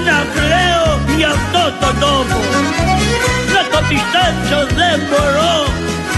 [0.06, 0.88] να κλαίω
[1.18, 2.38] για αυτό το τόπο.
[2.52, 3.37] να
[3.78, 5.56] το πιστέψω δεν μπορώ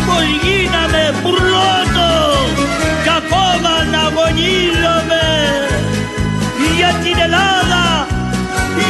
[0.06, 2.08] πως γίναμε πρώτο
[3.04, 5.26] κι ακόμα να αγωνίζομαι
[6.76, 7.84] για την Ελλάδα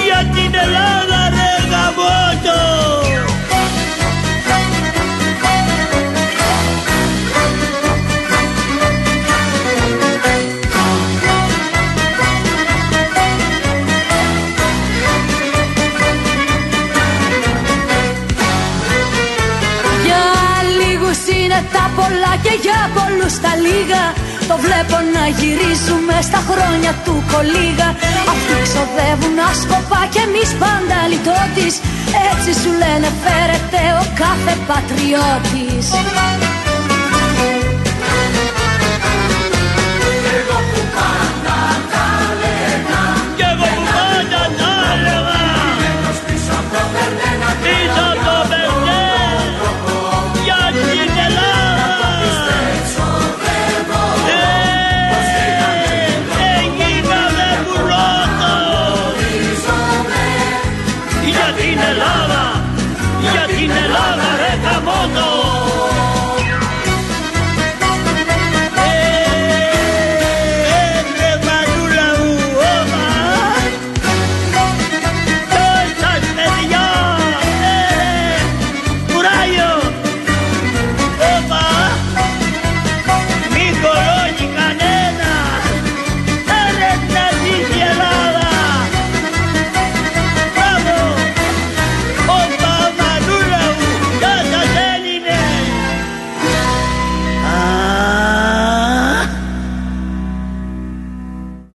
[0.06, 2.60] για την Ελλάδα ρε γαμώτο
[21.60, 24.04] λίγους είναι τα πολλά και για πολλούς τα λίγα.
[24.48, 27.88] Το βλέπω να γυρίζουμε στα χρόνια του κολίγα
[28.32, 31.74] Αυτοί ξοδεύουν άσκοπα και εμείς πάντα λιτότης.
[32.30, 36.00] Έτσι σου λένε φέρεται ο κάθε πατριώτης Κι